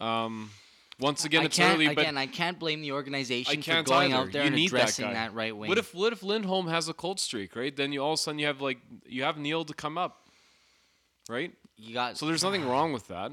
[0.00, 0.50] Um,
[0.98, 4.22] once again, I it's early, but again, I can't blame the organization for going either.
[4.22, 5.14] out there You and need that addressing guy.
[5.14, 5.68] that, right wing.
[5.68, 7.74] What if what if Lindholm has a cold streak, right?
[7.74, 10.26] Then you all of a sudden you have like you have Neal to come up,
[11.28, 11.52] right?
[11.78, 13.32] you got So there's nothing wrong with that,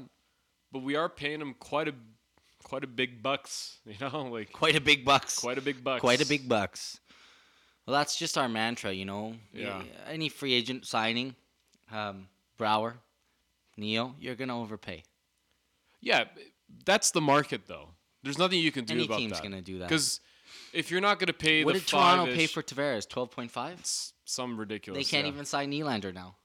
[0.72, 1.94] but we are paying him quite a
[2.68, 5.38] quite a big bucks, you know, like quite a big bucks?
[5.38, 6.00] quite a big bucks.
[6.00, 7.00] Quite a big bucks.
[7.86, 9.34] Well, that's just our mantra, you know.
[9.52, 9.82] Yeah.
[10.06, 11.34] Any free agent signing,
[11.90, 12.28] um,
[12.58, 12.96] Brouwer,
[13.76, 15.04] Neal, you're gonna overpay.
[16.00, 16.24] Yeah,
[16.84, 17.90] that's the market though.
[18.22, 19.42] There's nothing you can do Any about team's that.
[19.42, 19.88] gonna do that.
[19.88, 20.20] Because
[20.72, 23.08] if you're not going to pay What the did Toronto pay for Tavares?
[23.08, 23.80] Twelve point five.
[24.24, 24.98] some ridiculous.
[24.98, 25.32] They can't yeah.
[25.32, 26.36] even sign Nylander now.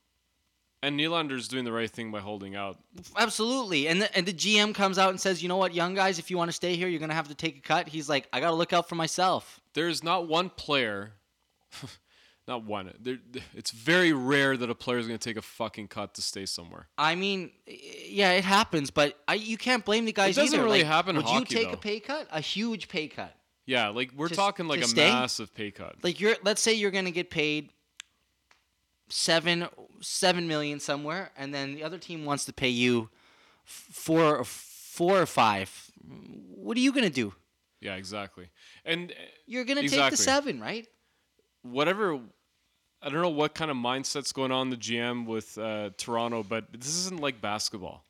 [0.84, 2.78] And Nylander's doing the right thing by holding out.
[3.17, 3.88] Absolutely.
[3.88, 6.30] And the, and the GM comes out and says, you know what, young guys, if
[6.30, 7.88] you want to stay here, you're gonna have to take a cut.
[7.88, 9.60] He's like, I gotta look out for myself.
[9.74, 11.13] There's not one player
[12.48, 12.93] not one.
[13.00, 13.17] They're,
[13.56, 16.46] it's very rare that a player is going to take a fucking cut to stay
[16.46, 16.88] somewhere.
[16.98, 20.63] I mean, yeah, it happens, but I, you can't blame the guys It doesn't either.
[20.65, 21.74] really Like, happen in Would you take though.
[21.74, 22.28] a pay cut?
[22.32, 23.34] A huge pay cut.
[23.65, 25.10] Yeah, like we're To talking like a stay?
[25.10, 25.96] massive pay cut.
[26.04, 27.69] Like you're, let's say you're gonna get paid
[29.10, 29.68] seven,
[30.02, 33.10] seven million somewhere, and then the other team wants to pay you
[33.66, 35.92] four, or four or five.
[36.56, 37.34] What are you gonna do?
[37.80, 38.50] Yeah, exactly.
[38.86, 40.88] And uh, You're gonna take the seven, right?
[41.63, 42.20] whatever
[43.02, 46.42] I don't know what kind of mindset's going on in the GM with uh, Toronto,
[46.42, 48.06] but this isn't like basketball,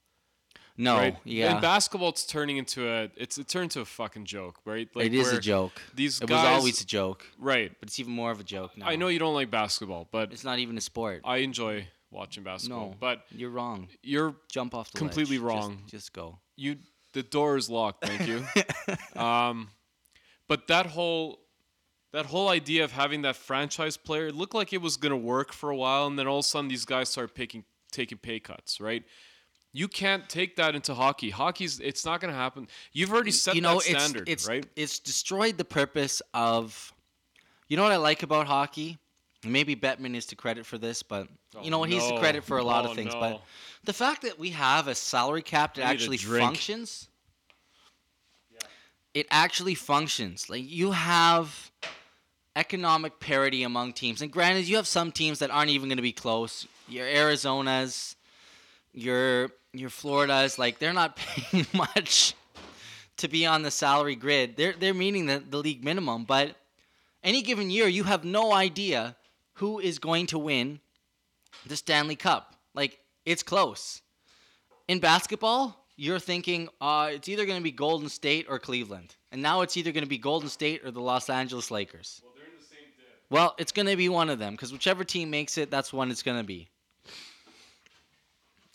[0.76, 1.16] No, right?
[1.24, 4.90] yeah, And basketball, it's turning into a it's it turned into a fucking joke, right?
[4.96, 5.80] Like it is a joke.
[5.94, 7.72] These It guys, was always a joke, right.
[7.80, 8.88] but it's even more of a joke now.
[8.88, 11.22] I know you don't like basketball, but it's not even a sport.
[11.26, 12.90] I enjoy watching basketball.
[12.90, 13.88] No, But you're wrong.
[14.02, 15.54] you're Jump off the Completely ledge.
[15.56, 15.84] Just- wrong.
[15.88, 16.40] Just, go.
[16.56, 16.78] you
[17.14, 18.04] the door is locked.
[18.06, 18.44] Thank you.
[19.22, 19.70] um,
[20.48, 21.40] but that whole
[22.14, 25.54] that whole idea of having that franchise player it looked like it was gonna work
[25.54, 28.40] for a while, and then all of a sudden these guys start picking taking pay
[28.40, 29.04] cuts, right?
[29.76, 31.32] You can't take that into hockey.
[31.32, 32.68] Hockey's it's not gonna happen.
[32.94, 34.66] You've already set you know, that standard, it's, it's, right?
[34.76, 36.94] It's destroyed the purpose of.
[37.68, 39.00] You know what I like about hockey?
[39.44, 41.28] Maybe Bettman is to credit for this, but
[41.62, 41.90] you know what?
[41.90, 42.20] He's to no.
[42.20, 43.14] credit for a lot Oh, of things.
[43.14, 43.20] no.
[43.20, 43.42] But
[43.84, 47.08] the fact that we have a salary cap that I need a actually functions,
[49.14, 50.50] it actually functions.
[50.50, 51.72] Like you have
[52.56, 56.04] economic parity among teams, and granted, you have some teams that aren't even going to
[56.04, 56.68] be close.
[56.88, 58.16] Your Arizona's,
[58.94, 61.16] your your Florida's, like they're not
[61.52, 62.36] paying much
[63.18, 64.56] to be on the salary grid.
[64.56, 66.56] They're they're meeting the, the league minimum, but
[67.24, 69.16] any given year you have no idea
[69.54, 70.80] who is going to win
[71.66, 72.56] the Stanley Cup.
[72.74, 74.02] Like it's close.
[74.88, 79.42] In basketball, you're thinking uh, it's either going to be Golden State or Cleveland, and
[79.42, 82.22] now it's either going to be Golden State or the Los Angeles Lakers.
[82.24, 83.06] Well, they're in the same dip.
[83.30, 86.12] Well, it's going to be one of them because whichever team makes it, that's one
[86.12, 86.68] it's going to be.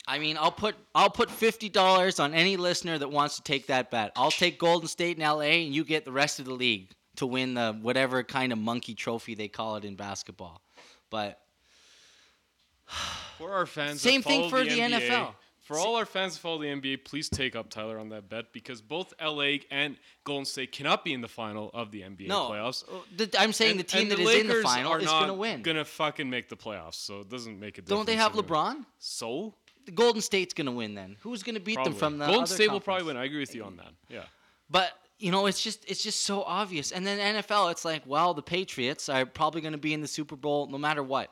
[0.09, 3.67] I mean, I'll put I'll put fifty dollars on any listener that wants to take
[3.67, 4.11] that bet.
[4.15, 7.27] I'll take Golden State and LA, and you get the rest of the league to
[7.27, 10.61] win the whatever kind of monkey trophy they call it in basketball.
[11.11, 11.39] But
[13.37, 15.33] For our fans, Same thing for the NBA, NFL.
[15.69, 18.51] For all our fans that follow the NBA, please take up Tyler on that bet
[18.53, 22.49] because both LA and Golden State cannot be in the final of the NBA no,
[22.49, 22.83] playoffs.
[22.91, 25.27] uh, I'm saying And- the team that the is in the final are is going
[25.27, 25.61] to win.
[25.61, 27.89] Gonna fucking make the playoffs, so it doesn't make a difference.
[27.99, 28.31] Don't they have.
[28.33, 28.83] LeBron?
[28.97, 29.53] So
[29.89, 31.15] The Golden State's going to win then.
[31.21, 31.93] Who's going to beat probably.
[31.93, 33.17] them from the Golden State will probably win.
[33.17, 33.91] I agree with you on that.
[34.07, 34.21] Yeah.
[34.69, 36.91] But you know, it's just it's just so obvious.
[36.91, 40.07] And then NFL, it's like, well, the Patriots are probably going to be in the
[40.07, 41.31] Super Bowl no matter what,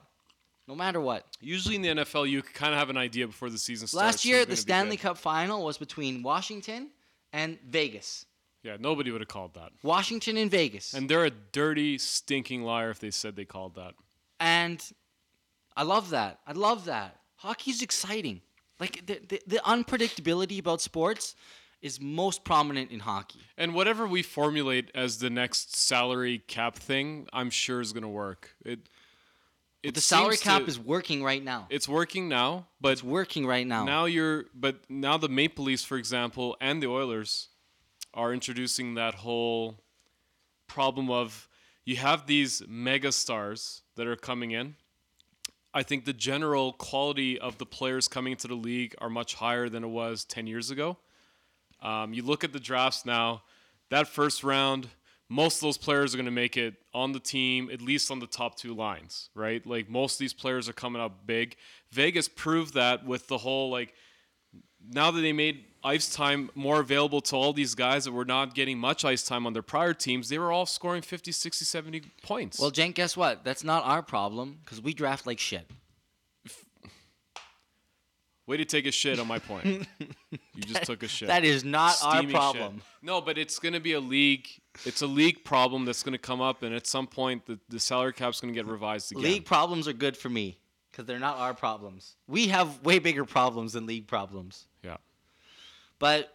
[0.67, 1.23] no matter what.
[1.39, 4.03] Usually in the NFL, you kind of have an idea before the season starts.
[4.03, 4.97] Last year, the Stanley.
[4.97, 6.89] Cup final was between Washington
[7.31, 8.25] and Vegas.
[8.63, 9.69] Yeah, nobody would have called that.
[9.83, 10.95] Washington and Vegas.
[10.95, 13.93] And they're a dirty, stinking liar if they said they called that.
[14.39, 14.83] And
[15.75, 16.39] I love that.
[16.47, 17.16] I love that.
[17.37, 18.41] Hockey's exciting.
[18.79, 21.35] Like the, the, the unpredictability about sports
[21.81, 23.39] is most prominent in hockey.
[23.57, 28.07] And whatever we formulate as the next salary cap thing, I'm sure is going to
[28.09, 28.55] work.
[28.65, 28.89] It,
[29.83, 31.67] it the salary cap to- is working right now.
[31.69, 33.83] it's working now, but It's working right now.
[33.85, 37.49] now you're but now the Maple Leafs, for example, and the Oilers
[38.13, 39.79] are introducing that whole
[40.67, 41.47] problem of
[41.85, 44.75] you have these mega stars that are coming in.
[45.77, 49.69] I think the general quality of the players coming into the league are much higher
[49.69, 50.97] than it was 10 years ago.
[51.83, 53.43] Um, you look at the drafts now,
[53.91, 54.87] that first round,
[55.29, 58.17] most of those players are going to make it on the team, at least on
[58.17, 59.63] the top two lines, right?
[59.67, 61.55] Like most of these players are coming up big.
[61.91, 63.93] Vegas proved that with the whole, like,
[64.83, 68.53] now that they made ice time more available to all these guys that were not
[68.53, 72.01] getting much ice time on their prior teams, they were all scoring 50, 60, 70
[72.23, 72.59] points.
[72.59, 73.43] Well, Jen, guess what?
[73.43, 75.69] That's not our problem because we draft like shit.
[78.45, 79.65] Way to take a shit on my point.
[79.99, 81.27] you just took a shit.
[81.27, 82.35] That is not our Steaming shit.
[82.35, 82.81] problem.
[83.01, 84.47] No, but it's going to be a league.
[84.85, 87.79] It's a league problem that's going to come up, and at some point, the, the
[87.79, 89.23] salary cap's going to get revised again.
[89.23, 90.57] League problems are good for me
[90.91, 92.15] because they're not our problems.
[92.25, 94.65] We have way bigger problems than league problems.
[94.81, 94.95] Yeah.
[95.99, 96.33] But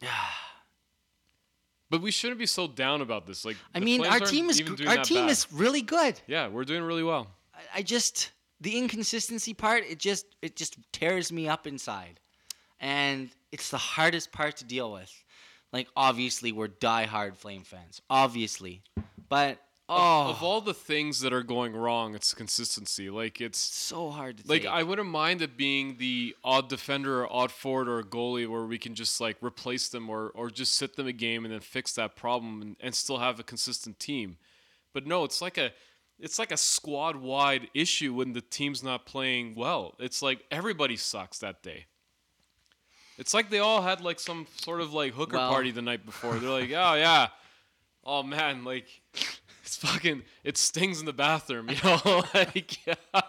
[1.92, 3.44] But we shouldn't be so down about this.
[3.44, 5.30] Like, I mean, our team is even gr- doing our team bad.
[5.30, 6.18] is really good.
[6.26, 7.26] Yeah, we're doing really well.
[7.54, 9.84] I, I just the inconsistency part.
[9.86, 12.18] It just it just tears me up inside,
[12.80, 15.12] and it's the hardest part to deal with.
[15.70, 18.80] Like obviously we're diehard Flame fans, obviously,
[19.28, 19.58] but
[20.00, 23.10] oh, Of all the things that are going wrong, it's consistency.
[23.10, 24.70] Like, it's so hard to like take.
[24.70, 28.64] I wouldn't mind it being the odd defender or odd forward or a goalie where
[28.64, 31.60] we can just like replace them or or just sit them a game and then
[31.60, 34.36] fix that problem and, and still have a consistent team.
[34.92, 35.72] But no, it's like a
[36.18, 39.94] it's like a squad wide issue when the team's not playing well.
[39.98, 41.86] It's like everybody sucks that day.
[43.18, 46.04] It's like they all had like some sort of like hooker Well- party the night
[46.06, 46.36] before.
[46.36, 47.28] They're like, oh yeah,
[48.04, 48.86] oh man, like
[49.62, 52.94] it's fucking it stings in the bathroom, you know, like yeah,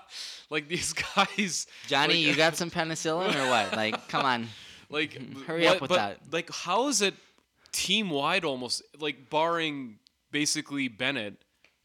[0.50, 1.67] like these guys.
[1.88, 3.76] Johnny, like- you got some penicillin or what?
[3.76, 4.48] Like, come on.
[4.89, 6.17] like Hurry up with but, that.
[6.32, 7.15] Like how is it
[7.72, 10.00] team wide almost like barring
[10.32, 11.36] basically Bennett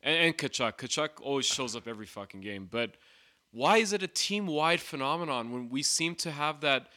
[0.02, 0.76] and, and Tkachuk.
[0.76, 2.92] Tkachuk always shows up every fucking game, but
[3.50, 6.88] why is it a team wide phenomenon when we seem to have that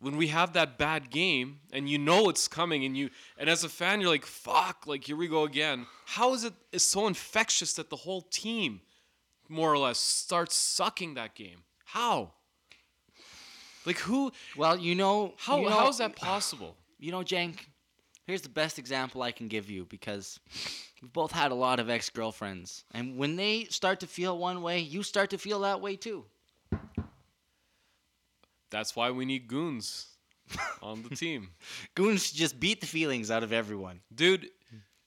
[0.00, 3.64] when we have that bad game and you know it's coming and you and as
[3.64, 7.06] a fan you're like fuck like here we go again how is it is so
[7.06, 8.80] infectious that the whole team
[9.48, 12.32] more or less starts sucking that game how
[13.86, 17.56] like who Well, you know how you know, how is that possible You know, Jank,
[18.26, 20.38] here's the best example I can give you because
[21.00, 22.84] we've both had a lot of ex girlfriends.
[22.92, 26.26] And when they start to feel one way, you start to feel that way too.
[28.70, 30.06] That's why we need goons
[30.82, 31.50] on the team
[31.94, 34.00] Goons just beat the feelings out of everyone.
[34.14, 34.48] dude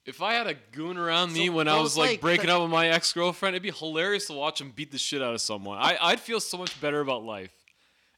[0.06, 2.56] if I had a goon around me So when I was like, like, breaking the-
[2.56, 5.34] up with my ex girlfriend, it'd be hilarious to watch him beat the shit out
[5.34, 5.78] of someone.
[5.78, 7.54] I, I'd feel so much better about life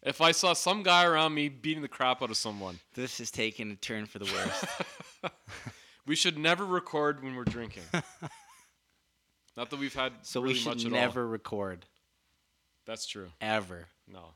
[0.01, 2.79] if I saw some guy around me beating the crap out of someone.
[2.95, 4.65] This is taking a turn for the worst.
[6.07, 7.81] We should never record when we're drinking.
[9.57, 11.27] Not that we've had so really we much should never all.
[11.29, 11.85] record
[12.85, 13.29] That's true.
[13.41, 13.87] ever.
[14.07, 14.33] No.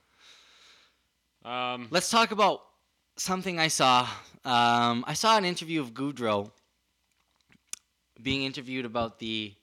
[1.44, 2.62] Um, Let's talk about
[3.18, 4.08] something I saw.
[4.44, 6.52] Um, I saw an interview of Gaudreau
[8.22, 9.54] being interviewed about the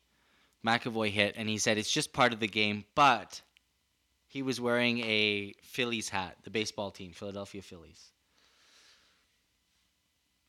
[0.66, 3.42] McAvoy hit, and he said it's just part of the game, but
[4.26, 8.12] he was wearing a Phillies hat, the baseball team, Philadelphia Phillies.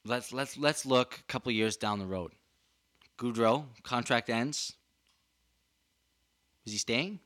[0.06, 2.32] Let's let's let's look a couple years down the road.
[3.18, 4.74] Gaudreau contract ends.
[6.66, 7.20] Is he staying?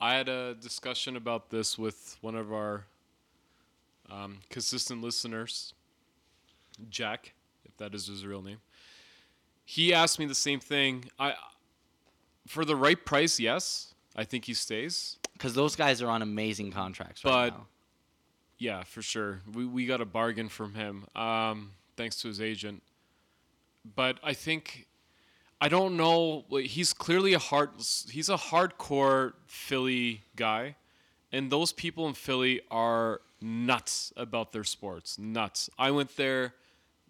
[0.00, 2.84] I had a discussion about this with one of our
[4.10, 5.72] um, consistent listeners,
[6.90, 7.32] Jack,
[7.64, 8.58] if that is his real name.
[9.64, 11.06] He asked me the same thing.
[11.18, 11.34] I,
[12.46, 15.16] for the right price, yes, I think he stays.
[15.32, 17.66] Because those guys are on amazing contracts right But- now.
[18.58, 19.42] Yeah, for sure.
[19.52, 22.82] We we got a bargain from him, um, thanks to his agent.
[23.94, 24.86] But I think
[25.60, 26.44] I don't know.
[26.50, 27.70] He's clearly a hard.
[28.10, 30.76] He's a hardcore Philly guy,
[31.32, 35.18] and those people in Philly are nuts about their sports.
[35.18, 35.70] Nuts.
[35.78, 36.54] I went there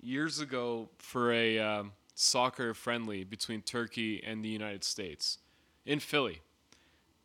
[0.00, 5.38] years ago for a um, soccer friendly between Turkey and the United States
[5.84, 6.40] in Philly,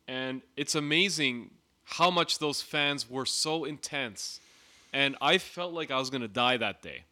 [0.08, 1.50] and it's amazing
[1.84, 4.40] how much those fans were so intense.
[4.92, 7.04] And I felt like I was gonna die that day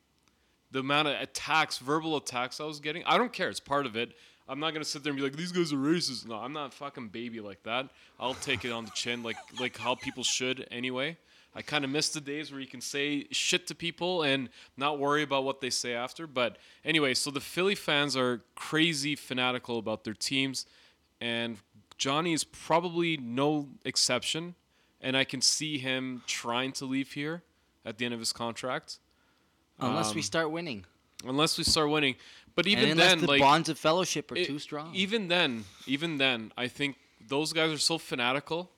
[0.71, 3.05] the amount of attacks, verbal attacks I was getting.
[3.05, 3.49] I don't care.
[3.49, 4.13] It's part of it.
[4.49, 6.27] I'm not gonna sit there and be like, these guys are racist.
[6.27, 7.89] No, I'm not fucking baby like that.
[8.19, 11.17] I'll take it on the chin, like like how people should anyway.
[11.55, 15.01] I kind of miss the days where you can say shit to people and not
[15.01, 16.27] worry about what they say after.
[16.27, 20.67] But anyway, so the Philly fans are crazy fanatical about their teams,
[21.21, 21.59] and
[21.99, 24.55] Johnny is probably no exception.
[25.01, 27.43] And I can see him trying to leave here
[27.87, 28.99] at the end of his contract
[29.81, 30.85] Unless we um, start winning.
[31.27, 32.17] unless we start winning.
[32.55, 34.95] But even then, the like bonds of fellowship are it- too strong.
[34.95, 38.71] even then, even then, I think those guys are so fanatical.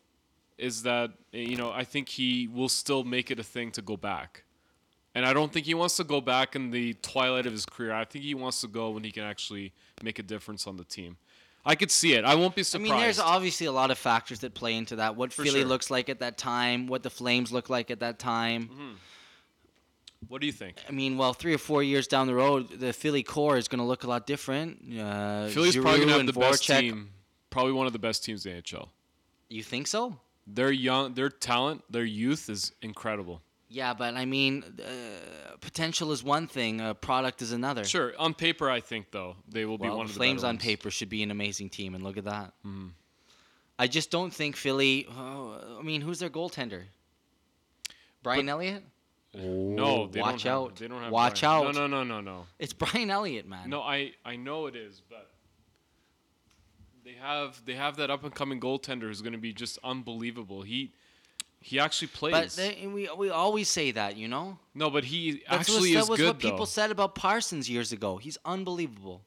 [0.59, 3.97] Is that you know I think he will still make it a thing to go
[3.97, 4.45] back,
[5.15, 7.93] and I don't think he wants to go back in the twilight of his career.
[7.93, 10.85] I think he wants to go when he can actually make a difference on the
[10.85, 11.17] team.
[11.65, 12.25] I could see it.
[12.25, 12.93] I won't be surprised.
[12.93, 15.17] I mean, there's obviously a lot of factors that play into that.
[15.17, 15.69] What For Philly sure.
[15.69, 18.65] looks like at that time, what the Flames look like at that time.
[18.65, 18.91] Mm-hmm.
[20.29, 20.77] What do you think?
[20.89, 23.79] I mean, well, three or four years down the road, the Philly core is going
[23.81, 24.79] to look a lot different.
[24.99, 27.11] Uh, Philly's Giroux probably gonna have and the best team.
[27.51, 28.89] Probably one of the best teams in the NHL.
[29.49, 30.19] You think so?
[30.47, 33.43] Their young, their talent, their youth is incredible.
[33.69, 36.81] Yeah, but I mean, uh, potential is one thing.
[36.81, 37.85] Uh, product is another.
[37.85, 40.59] Sure, on paper, I think though they will be one the of the Flames on
[40.59, 42.53] paper should be an amazing team, and look at that.
[42.67, 42.91] Mhm.
[43.79, 45.07] I just don't think Philly.
[45.11, 46.85] Oh, I mean, who's their goaltender?
[48.23, 48.85] Brian Elliott.
[49.35, 50.77] No, they watch don't have, out.
[50.77, 51.67] They don't have Watch Brian.
[51.67, 51.75] out.
[51.75, 52.47] No, no, no, no, no.
[52.59, 53.71] It's Brian Elliott, man.
[53.71, 55.31] No, I I know it is, but
[57.05, 60.63] they have they have that up and coming goaltender who's going to be just unbelievable.
[60.63, 60.93] He
[61.61, 62.33] he actually plays.
[62.33, 64.59] But they, we we always say that, you know.
[64.75, 66.65] no, but he That's actually what, is that was good what people though.
[66.65, 68.19] said about Parsons years ago.
[68.19, 69.23] He's unbelievable.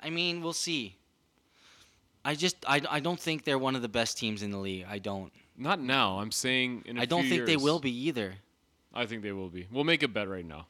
[0.00, 0.96] I mean, we'll see.
[2.26, 4.84] I just I, I don't think they're one of the best teams in the league.
[4.88, 5.32] I don't.
[5.56, 6.18] Not now.
[6.18, 8.34] I'm saying in I I don't think they will be either.
[8.92, 9.66] I think they will be.
[9.70, 10.66] We'll make a bet right now.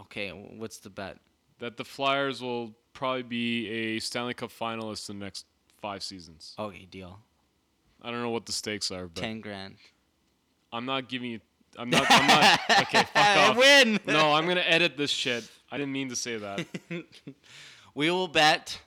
[0.00, 1.18] Okay, wh- what's the bet?
[1.58, 5.46] that the Flyers will probably be a Stanley Cup finalist in the next
[5.80, 6.54] five seasons.
[6.58, 7.20] Okay, deal.
[8.02, 9.76] I don't know what the stakes are, but Ten grand.
[10.72, 11.40] I'm not giving you.
[11.78, 12.04] I'm not.
[12.10, 12.60] I'm not.
[12.82, 13.56] Okay, fuck I off.
[13.56, 14.00] win.
[14.08, 15.48] No, I'm gonna edit this shit.
[15.70, 16.66] I didn't mean to say that.
[17.94, 18.80] We will bet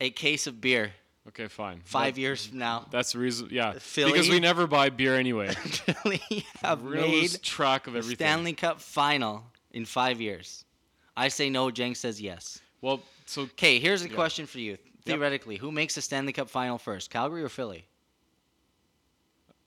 [0.00, 0.92] a case of beer
[1.28, 1.80] Okay, fine.
[1.84, 2.86] five That- years from now.
[2.90, 3.48] That's the reason.
[3.50, 4.12] Yeah, Philly?
[4.12, 5.54] because we never buy beer anyway.
[6.04, 8.16] We have We're gonna lose made track of everything.
[8.26, 10.64] Stanley Cup final in five years.
[11.16, 11.70] I say no.
[11.70, 12.58] Jenks says yes.
[12.80, 14.14] Well, so Okay, here's a Yeah.
[14.16, 14.78] question for you.
[15.04, 17.86] Theoretically, who makes the Stanley Cup final first, Calgary or Philly?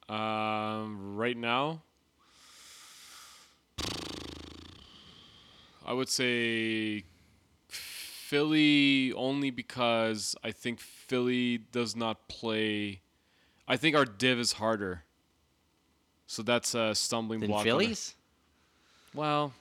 [0.09, 1.81] um, right now,
[5.85, 7.03] I would say
[8.29, 13.01] Philly only because I think Philly does not play.
[13.67, 15.03] I think our div is harder.
[16.25, 17.63] So that's a stumbling Then block.
[17.63, 18.15] Phillies,
[19.13, 19.53] Well,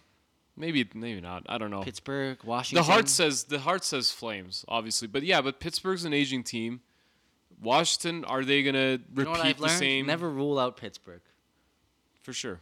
[0.56, 1.44] maybe maybe not.
[1.46, 1.82] I don't know.
[1.82, 2.82] Pittsburgh, Washington.
[2.86, 6.80] The heart says the heart says Flames, obviously, but yeah, but Pittsburgh's an aging team.
[7.60, 10.06] Washington, are they gonna You repeat know what I've the same?
[10.06, 11.20] Never rule out Pittsburgh.
[12.22, 12.60] for sure.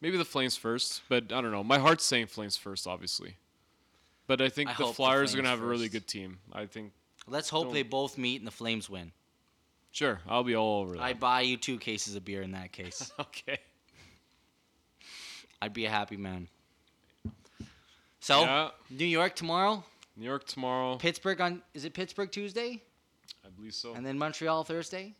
[0.00, 1.62] Maybe the Flames first, but I don't know.
[1.62, 3.36] My heart's saying Flames first, obviously.
[4.26, 6.06] But I think I the hope the Flyers are gonna Flames have a really good
[6.06, 6.38] team.
[6.52, 6.92] I think
[7.28, 9.12] Let's hope Don't- they both meet and the Flames win.
[9.92, 11.02] sure, I'll be all over that.
[11.02, 13.12] I buy you two cases of beer in that case.
[13.20, 13.58] okay.
[15.62, 16.48] I'd be a happy man.
[18.20, 19.84] So, Yeah, New York tomorrow,
[20.16, 20.96] New York tomorrow.
[20.96, 22.82] Pittsburgh on is it Pittsburgh Tuesday,
[23.44, 23.94] I believe so.
[23.94, 25.14] and then Montreal Thursday.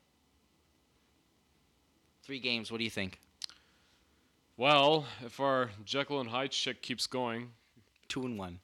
[2.22, 2.72] Three games.
[2.72, 3.20] What do you think?
[4.56, 7.52] Well, if our Jekyll and Hyde shit keeps going,
[8.08, 8.58] Two and one.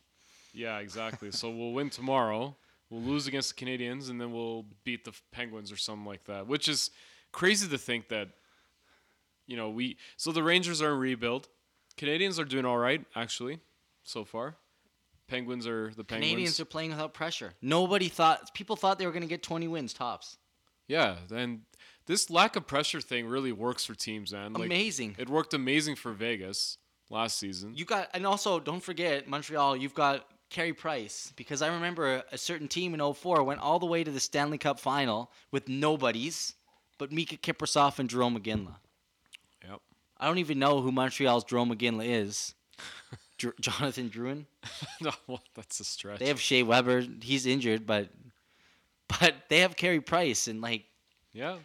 [0.52, 1.30] Yeah, exactly.
[1.32, 2.56] so we'll win tomorrow.
[2.90, 6.46] We'll lose against the Canadiens, and then we'll beat the Penguins or something like that.
[6.46, 6.90] Which is
[7.32, 8.28] crazy to think that.
[9.46, 11.48] You know, we so the Rangers are in rebuild.
[11.96, 13.58] Canadiens are doing all right actually,
[14.04, 14.56] so far.
[15.26, 16.32] Penguins are the Penguins.
[16.32, 17.52] Canadiens are playing without pressure.
[17.60, 20.38] Nobody thought people thought they were going to get 20 wins tops.
[20.86, 21.62] yeah, and
[22.06, 24.52] this lack of pressure thing really works for teams, man.
[24.52, 25.16] Like, Amazing.
[25.18, 26.78] It worked amazing for Vegas
[27.10, 27.74] last season.
[27.74, 29.76] You got and also don't forget Montreal.
[29.76, 33.86] You've got Carey Price because I remember a certain team in 04 went all the
[33.86, 36.54] way to the Stanley Cup final with nobodies
[36.98, 38.76] but Miikka Kiprusoff and Jarome Iginla.
[39.68, 39.80] Yep.
[40.20, 42.54] I don't even know who Montreal's Jarome Iginla is.
[43.38, 44.44] Dr- Jonathan Drouin.
[45.00, 46.20] no, well, that's a stretch.
[46.20, 47.04] They have Shea Weber.
[47.22, 48.10] He's injured, but
[49.18, 50.84] but they have Carey Price and like
[51.32, 51.56] yeah.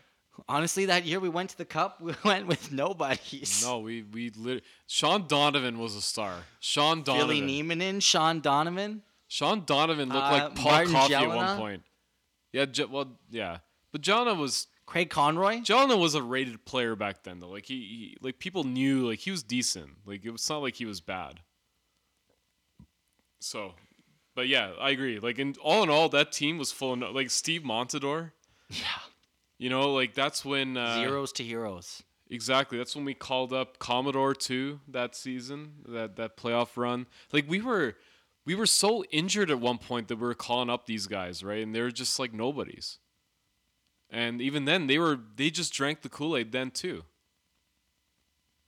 [0.50, 3.64] Honestly, that year we went to the Cup, we went with nobodies.
[3.66, 6.34] No, we we lit- Shean Donovan was a star.
[6.60, 7.28] Shean Donovan.
[7.28, 7.42] Billy.
[7.64, 9.02] Nieminen, Shean Donovan.
[9.28, 11.84] Shean Donovan looked Uh, like Paul Martin Coffey at one point.
[12.54, 13.58] Yeah, Je- well, yeah,
[13.92, 15.60] but Jana was Craig Conroy.
[15.62, 17.50] Jana was a rated player back then though.
[17.50, 19.90] Like he, he like people knew like he was decent.
[20.06, 21.42] Like it was not like he was bad.
[23.40, 23.74] So,
[24.36, 25.20] but yeah, I agree.
[25.20, 28.32] Like in all in all, that team was full of no- like Steve Montador.
[28.70, 28.86] Yeah.
[29.58, 32.04] You know, like that's when uh, Zeros to heroes.
[32.30, 32.78] Exactly.
[32.78, 37.08] That's when we called up Commodore too that season, that that playoff run.
[37.32, 37.96] Like we were
[38.46, 41.64] we were so injured at one point that we were calling up these guys, right?
[41.64, 43.00] And they were just like nobodies.
[44.10, 47.04] And even then they were they just drank the Kool-Aid then too.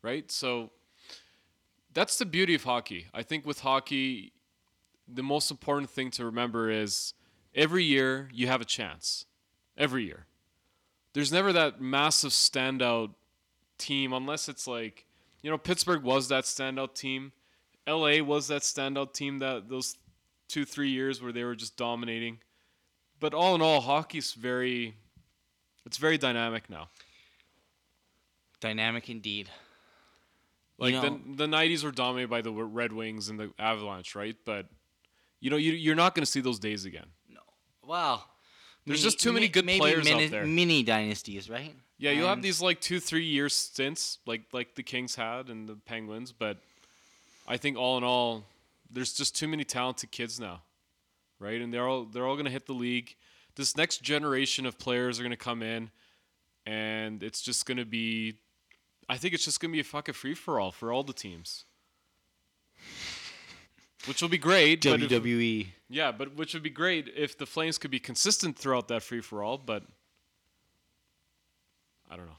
[0.02, 0.32] Right?
[0.32, 0.72] So
[1.94, 3.08] that's the beauty of hockey.
[3.14, 4.34] I think with hockey
[5.12, 7.14] the most important thing to remember is
[7.54, 9.26] every year you have a chance.
[9.78, 10.26] Every year.
[11.20, 13.14] There's never that massive standout
[13.78, 15.06] team unless it's like
[15.42, 17.34] you know Pittsburgh was that standout team.
[17.86, 19.98] LA was that standout team that those
[20.48, 22.38] 2 3 years where they were just dominating.
[23.20, 24.96] But all in all hockey's very
[25.86, 26.88] it's very dynamic now.
[28.62, 29.50] Dynamic indeed.
[30.78, 34.16] Like You know- the the 90s were dominated by the Red Wings and the Avalanche,
[34.16, 34.38] right?
[34.46, 34.68] But
[35.42, 37.08] you know you you're not going to see those days again.
[37.28, 37.42] No.
[37.84, 38.24] Wow.
[38.90, 40.46] There's just too many good maybe players out mini, there.
[40.46, 41.76] Mini dynasties, right?
[42.00, 45.50] Yeah, you'll have um, these like two, three year stints, like like the Kings had
[45.50, 46.32] and the Penguins.
[46.32, 46.58] But
[47.48, 48.46] I think all in all,
[48.90, 50.64] there's just too many talented kids now,
[51.40, 51.62] right?
[51.62, 53.16] And they're all they're all gonna hit the league.
[53.56, 55.92] This next generation of players are gonna come in,
[56.66, 58.40] and it's just gonna be.
[59.08, 61.66] I think it's just gonna be a fucking free for all for all the teams,
[64.06, 64.84] which will be great.
[64.84, 65.68] but if- WWE.
[65.90, 69.22] yeah, but which would be great if the Flames could be consistent throughout that free
[69.22, 69.84] for all, but
[72.10, 72.32] I don't know.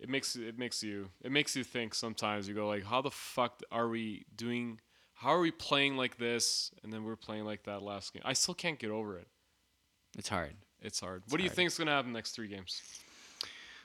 [0.00, 3.10] It makes it makes you it makes you think sometimes you go like how the
[3.10, 4.80] fuck are we doing
[5.14, 8.22] how are we playing like this and then we're playing like that last game.
[8.24, 9.28] I still can't get over it.
[10.18, 10.54] It's hard.
[10.82, 11.22] It's hard.
[11.28, 12.82] what do you think is going to happen next 3 games?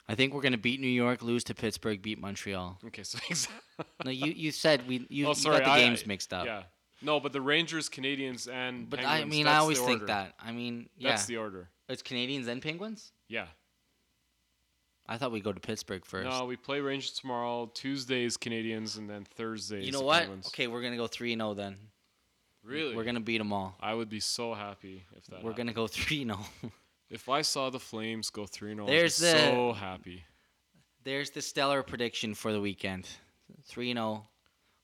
[0.10, 2.80] I think we're gonna beat New York, lose to Pittsburgh, beat Montreal.
[2.88, 3.86] Okay, so exactly.
[4.03, 6.45] No, you you said we you, oh, you got the I- games mixed up.
[6.45, 6.64] Yeah.
[7.01, 10.34] No, but the Rangers, Canadiens, and But Penguins, I mean, I always think that.
[10.38, 11.70] I mean, yeah, That's the order.
[11.88, 13.14] it's Canadiens and Penguins.
[13.30, 13.45] Yeah.
[15.07, 16.30] I thought we would go to Pittsburgh first.
[16.30, 17.72] No, we play Rangers tomorrow.
[17.74, 19.86] Tuesdays Canadiens, and then Thursdays.
[19.86, 20.24] you know what?
[20.24, 20.47] Penguins.
[20.47, 21.78] Okay, we're gonna go three zero oh then.
[22.64, 22.95] Really?
[22.95, 23.76] We're gonna beat them all.
[23.80, 25.43] I would be so happy if that.
[25.43, 26.45] We're gonna go three oh.
[26.62, 26.72] 0
[27.10, 30.24] If I saw the Flames go three 0 There's I'd be the- so happy.
[31.03, 33.07] There's the stellar prediction for the weekend.
[33.66, 34.28] Three 0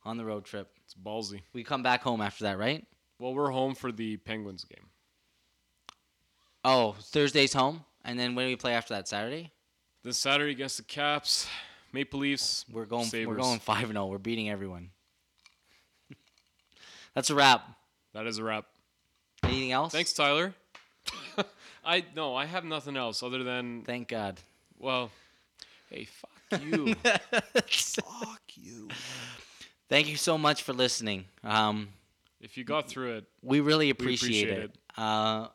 [0.04, 0.70] on the road trip.
[0.84, 1.42] It's ballsy.
[1.54, 2.86] We come back home after that, right?
[3.20, 4.88] Well, we're home for the Penguins game.
[6.64, 9.08] Oh, Thursday's home, and then when do we play after that?
[9.08, 9.52] Saturday.
[10.04, 11.48] Then Saturday against the Caps,
[11.94, 12.66] Maple Leafs.
[12.72, 13.04] We're going.
[13.04, 13.38] We're Sabres.
[13.38, 14.04] going five zero.
[14.04, 14.08] Oh.
[14.08, 14.90] We're beating everyone.
[17.14, 17.68] That's a wrap.
[18.14, 18.66] That is a wrap.
[19.44, 19.92] Anything else?
[19.92, 20.56] Thanks, Tyler.
[21.86, 24.40] I no, I have nothing else other than Thank God.
[24.80, 25.12] well,
[25.90, 26.94] hey, fuck you.
[27.04, 28.88] fuck you.
[29.90, 31.26] Thank you so much for listening.
[31.44, 31.90] Um,
[32.42, 34.78] If you got through it, we really appreciate, appreciate it.
[34.98, 35.48] Uh,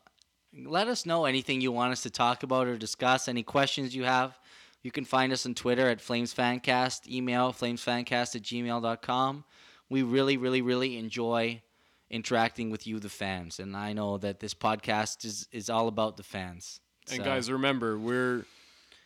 [0.64, 3.28] let us know anything you want us to talk about or discuss.
[3.28, 4.38] Any questions you have,
[4.82, 7.08] you can find us on Twitter at FlamesFancast.
[7.08, 9.44] Email flamesfancast at gmail.com.
[9.88, 11.62] We really, really, really enjoy
[12.10, 16.16] interacting with you, the fans, and I know that this podcast is is all about
[16.16, 16.80] the fans.
[17.08, 18.44] and So- guys, remember we're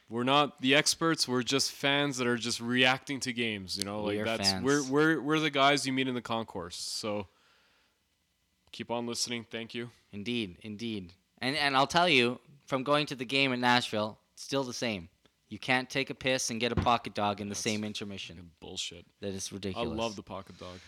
[0.08, 1.26] we're not the experts.
[1.26, 3.76] We're just fans that are just reacting to games.
[3.78, 4.64] You know, like are that's fans.
[4.64, 6.76] we're we're we're the guys you meet in the concourse.
[6.76, 7.28] So
[8.72, 9.46] keep on listening.
[9.50, 9.90] Thank you.
[10.12, 11.12] Indeed, indeed.
[11.38, 15.08] And and I'll tell you, from going to the game in Nashville, still the same.
[15.48, 18.50] You can't take a piss and get a pocket dog in the That's same intermission.
[18.60, 19.06] Bullshit.
[19.20, 19.88] That is ridiculous.
[19.92, 20.80] I love the pocket dog.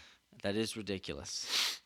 [0.43, 1.81] That is ridiculous.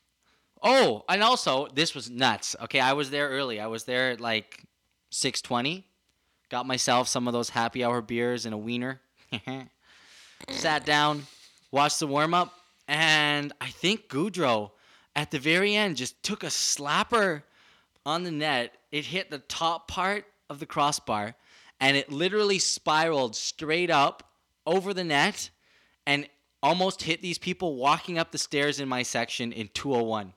[0.62, 2.56] Oh, and also this was nuts.
[2.62, 3.61] Okay, I was there early.
[3.61, 4.64] I was there at like
[5.11, 5.84] 6:20.
[6.48, 9.00] Got myself some of those happy hour beers and a wiener.
[10.48, 11.26] Sat down,
[11.70, 12.52] watched the warm up,
[12.88, 14.72] and I think Gaudreau
[15.14, 17.42] at the very end just took a slapper
[18.04, 18.74] on the net.
[18.90, 21.34] It hit the top part of the crossbar
[21.80, 24.32] and it literally spiraled straight up
[24.66, 25.50] over the net
[26.06, 26.28] and
[26.62, 30.32] almost hit these people walking up the stairs in my section in 201.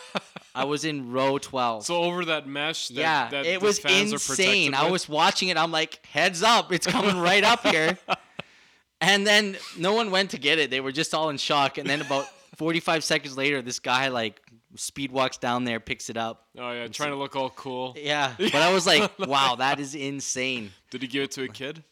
[0.54, 1.86] I was in row 12.
[1.86, 4.74] So over that mesh, that, yeah, that it was insane.
[4.74, 5.56] I was watching it.
[5.56, 7.98] I'm like, heads up, it's coming right up here.
[9.02, 10.70] And then no one went to get it.
[10.70, 11.76] They were just all in shock.
[11.76, 12.24] And then about
[12.56, 14.40] 45 seconds later, this guy like
[14.76, 16.46] speed walks down there, picks it up.
[16.56, 17.96] Oh yeah, trying to look all cool.
[17.98, 20.70] Yeah, but I was like, wow, that is insane.
[20.90, 21.82] Did he give it to a kid?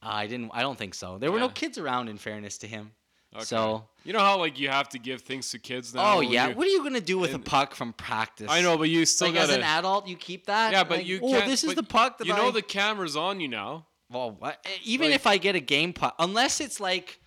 [0.00, 0.52] Uh, I didn't.
[0.54, 1.18] I don't think so.
[1.18, 2.08] There were no kids around.
[2.08, 2.92] In fairness to him.
[3.34, 3.44] Okay.
[3.44, 3.86] So.
[4.04, 6.16] you know how like you have to give things to kids now.
[6.16, 6.48] Oh yeah.
[6.48, 8.48] you- What are you gonna do with a puck from practice?
[8.50, 9.52] I know, but you still Like gotta.
[9.52, 10.72] as an adult, you keep that.
[10.72, 12.36] yeah, but Like, you oh, this is the puck that you I.
[12.36, 13.86] know the camera's on you now.
[14.10, 14.64] Well, what?
[14.84, 17.20] even Like- if I get a game puck, unless it's like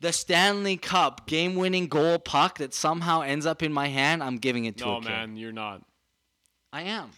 [0.00, 4.64] the Stanley Cup game-winning goal puck that somehow ends up in my hand, I'm giving
[4.64, 5.08] it to No a kid.
[5.10, 5.82] man, you're not.
[6.72, 7.10] I am.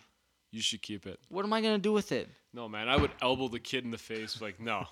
[0.52, 1.18] You should keep it.
[1.30, 2.28] What am I gonna do with it?
[2.52, 4.38] No man, I would elbow the kid in the face.
[4.42, 4.86] Like no,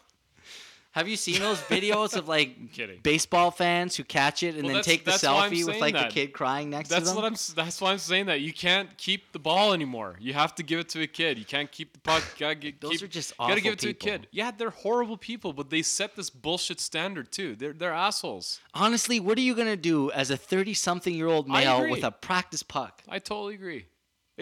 [0.92, 2.54] Have you seen those videos of like
[3.02, 5.80] baseball fans who catch it and Well, then take the that's why I'm selfie with
[5.80, 6.08] like that.
[6.10, 7.16] the kid crying next to That's them?
[7.16, 7.34] what I'm.
[7.56, 10.16] That's why I'm saying that you can't keep the ball anymore.
[10.20, 11.38] You have to give it to a kid.
[11.38, 12.22] You can't keep the puck.
[12.38, 14.08] Gotta get, Those keep, are just awful Gotta give it to people.
[14.08, 14.28] a kid.
[14.32, 17.56] Yeah, they're horrible people, but they set this bullshit standard too.
[17.56, 18.60] They're they're assholes.
[18.74, 23.02] Honestly, what are you gonna do as a thirty-something-year-old male with a practice puck?
[23.08, 23.86] I totally agree.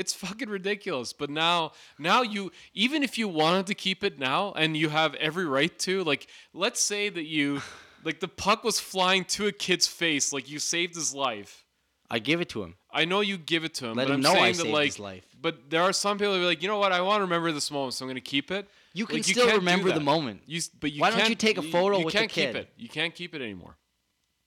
[0.01, 1.13] It's fucking ridiculous.
[1.13, 5.15] But now, now you even if you wanted to keep it now, and you have
[5.17, 7.61] every right to, like, let's say that you,
[8.05, 11.65] like, the puck was flying to a kid's face, like you saved his life.
[12.13, 12.75] I give it to him.
[12.91, 14.57] I know you give it to him, Let but him I'm know saying I that
[14.57, 15.25] saved like, his life.
[15.41, 16.91] but there are some people who are like, you know what?
[16.91, 18.67] I want to remember this moment, so I'm gonna keep it.
[18.95, 20.43] You can Like, still can't remember the moment.
[20.47, 22.23] You, but you Why don't you take a photo you with the kid?
[22.23, 22.47] You can't kid?
[22.55, 22.69] keep it.
[22.77, 23.77] You can't keep it anymore.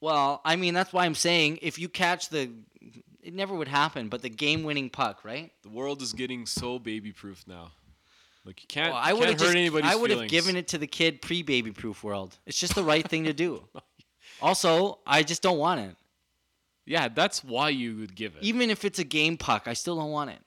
[0.01, 2.49] Well, I mean that's why I'm saying if you catch the,
[3.23, 5.51] it never would happen, but the game-winning puck, right?
[5.63, 7.71] The world is getting so baby-proof now.
[8.45, 8.93] Like you can't.
[8.93, 11.71] Well, I would have hurt anybody's I would have given it to the kid pre-baby
[11.71, 12.37] proof world.
[12.45, 13.63] It's just the right thing to do.
[14.41, 15.95] Also, I just don't want it.
[16.85, 18.43] Yeah, that's why you would give it.
[18.43, 20.39] Even if it's a game puck, I still don't want it.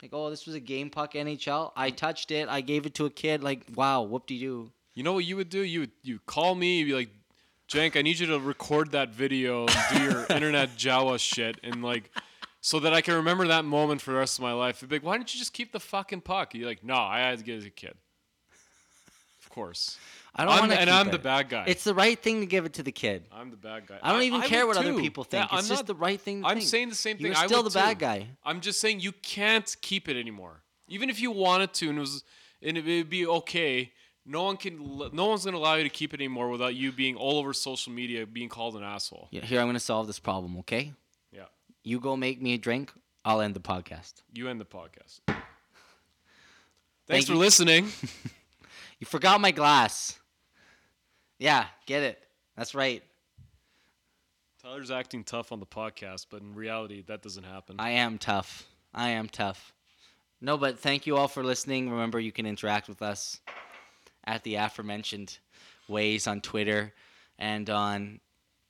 [0.00, 1.72] Like, oh, this was a game puck NHL.
[1.74, 2.48] I touched it.
[2.48, 3.42] I gave it to a kid.
[3.42, 4.70] Like, wow, whoop de doo.
[4.94, 5.62] You know what you would do?
[5.62, 7.08] You would you call me, you'd be like,
[7.72, 11.82] Jank, I need you to record that video and do your internet Jawa shit and
[11.82, 12.10] like
[12.60, 14.82] so that I can remember that moment for the rest of my life.
[14.82, 16.54] You'd be like, why didn't you just keep the fucking puck?
[16.54, 17.94] You're like, no, I had to get it as a kid.
[19.42, 19.96] Of course.
[20.34, 20.80] I don't want to.
[20.80, 21.64] and I'm the bad guy.
[21.66, 23.24] It's the right thing to give it to the kid.
[23.32, 23.98] I'm the bad guy.
[24.02, 25.00] I don't even care would what other too.
[25.00, 25.52] people Yeah, think.
[25.52, 26.48] it's I'm just not- the right thing to do.
[26.48, 26.68] I'm think.
[26.68, 27.26] saying the same thing.
[27.26, 28.28] You're I still would the bad guy.
[28.44, 30.62] I'm just saying you can't keep it anymore.
[30.88, 32.22] Even if you wanted to and it was
[32.62, 33.92] and it would be okay
[34.24, 35.10] No one can.
[35.12, 37.92] No one's gonna allow you to keep it anymore without you being all over social
[37.92, 39.28] media, being called an asshole.
[39.30, 40.56] Yeah, Here, I'm gonna solve this problem.
[40.58, 40.92] Okay?
[41.32, 41.46] Yeah.
[41.82, 42.92] You go make me a drink.
[43.24, 44.22] I'll end the podcast.
[44.32, 45.20] You end the podcast.
[45.26, 45.42] Thank
[47.06, 47.38] Thanks for you.
[47.38, 47.88] listening.
[49.02, 50.16] You forgot my glass.
[51.40, 52.22] Yeah, get it.
[52.56, 53.02] That's right.
[54.62, 57.80] Tyler's acting tough on the podcast, but in reality, that doesn't happen.
[57.80, 58.64] I am tough.
[58.94, 59.72] I am tough.
[60.40, 61.90] No, but thank you all for listening.
[61.90, 63.40] Remember, you can interact with us
[64.24, 65.38] at the aforementioned
[65.88, 66.92] ways on Twitter
[67.38, 68.20] and on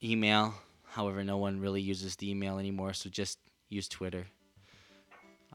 [0.02, 0.54] email.
[0.90, 3.38] However, no one really uses the email anymore, so just
[3.68, 4.26] use Twitter.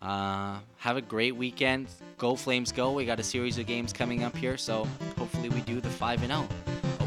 [0.02, 1.88] Uh, have a great weekend.
[2.18, 2.91] Go Flames, go!
[2.91, 4.88] We got a series of games coming up here, so
[5.18, 6.48] hopefully we do the five and zero.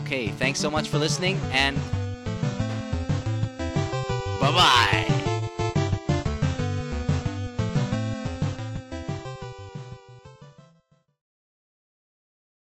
[0.03, 1.76] Okay, thanks so much for listening, and
[4.41, 5.19] bye bye.